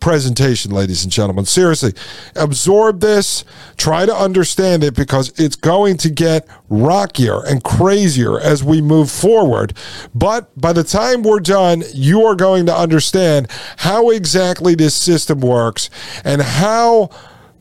presentation, 0.00 0.70
ladies 0.70 1.04
and 1.04 1.12
gentlemen. 1.12 1.44
Seriously, 1.44 1.92
absorb 2.36 3.00
this, 3.00 3.44
try 3.76 4.06
to 4.06 4.14
understand 4.14 4.84
it 4.84 4.94
because 4.94 5.32
it's 5.38 5.56
going 5.56 5.96
to 5.98 6.10
get 6.10 6.46
rockier 6.68 7.44
and 7.44 7.62
crazier 7.64 8.38
as 8.40 8.62
we 8.62 8.80
move 8.80 9.10
forward. 9.10 9.74
But 10.14 10.58
by 10.60 10.72
the 10.72 10.84
time 10.84 11.22
we're 11.22 11.40
done, 11.40 11.82
you 11.92 12.24
are 12.24 12.34
going 12.34 12.66
to 12.66 12.76
understand 12.76 13.48
how 13.78 14.10
exactly 14.10 14.74
this 14.74 14.94
system 14.94 15.40
works 15.40 15.90
and 16.24 16.42
how 16.42 17.10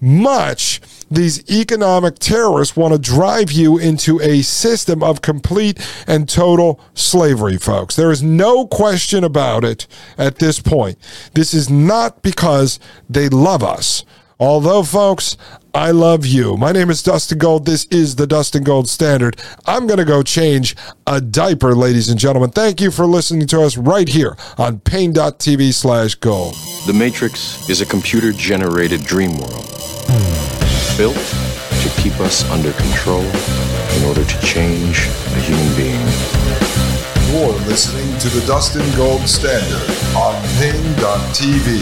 much 0.03 0.81
these 1.09 1.49
economic 1.49 2.19
terrorists 2.19 2.75
want 2.75 2.93
to 2.93 2.99
drive 2.99 3.51
you 3.51 3.77
into 3.77 4.19
a 4.21 4.41
system 4.41 5.01
of 5.01 5.21
complete 5.21 5.79
and 6.07 6.27
total 6.27 6.79
slavery, 6.93 7.57
folks. 7.57 7.95
There 7.95 8.11
is 8.11 8.21
no 8.21 8.67
question 8.67 9.23
about 9.23 9.63
it 9.63 9.87
at 10.17 10.39
this 10.39 10.59
point. 10.59 10.97
This 11.33 11.53
is 11.53 11.69
not 11.69 12.21
because 12.21 12.79
they 13.09 13.29
love 13.29 13.63
us. 13.63 14.03
Although, 14.39 14.83
folks, 14.83 15.37
I 15.73 15.91
love 15.91 16.25
you. 16.25 16.55
My 16.57 16.71
name 16.71 16.89
is 16.89 17.01
Dustin 17.01 17.37
Gold. 17.37 17.65
This 17.65 17.85
is 17.85 18.15
the 18.15 18.27
Dustin 18.27 18.63
Gold 18.63 18.87
Standard. 18.89 19.39
I'm 19.65 19.87
going 19.87 19.99
to 19.99 20.05
go 20.05 20.21
change 20.21 20.75
a 21.07 21.19
diaper, 21.19 21.75
ladies 21.75 22.09
and 22.09 22.19
gentlemen. 22.19 22.51
Thank 22.51 22.81
you 22.81 22.91
for 22.91 23.05
listening 23.05 23.47
to 23.47 23.61
us 23.61 23.77
right 23.77 24.07
here 24.07 24.37
on 24.57 24.79
paine.tv 24.81 25.73
slash 25.73 26.15
gold. 26.15 26.55
The 26.85 26.93
Matrix 26.93 27.69
is 27.69 27.81
a 27.81 27.85
computer 27.85 28.31
generated 28.31 29.03
dream 29.03 29.37
world 29.37 29.67
built 30.97 31.15
to 31.15 31.89
keep 31.97 32.19
us 32.19 32.47
under 32.51 32.71
control 32.73 33.23
in 33.23 34.03
order 34.05 34.23
to 34.23 34.41
change 34.41 35.07
a 35.07 35.39
human 35.41 35.75
being. 35.75 36.05
You're 37.33 37.51
listening 37.67 38.17
to 38.19 38.29
the 38.29 38.45
Dustin 38.45 38.85
Gold 38.95 39.27
Standard 39.27 39.89
on 40.15 40.39
Paine.tv. 40.59 41.81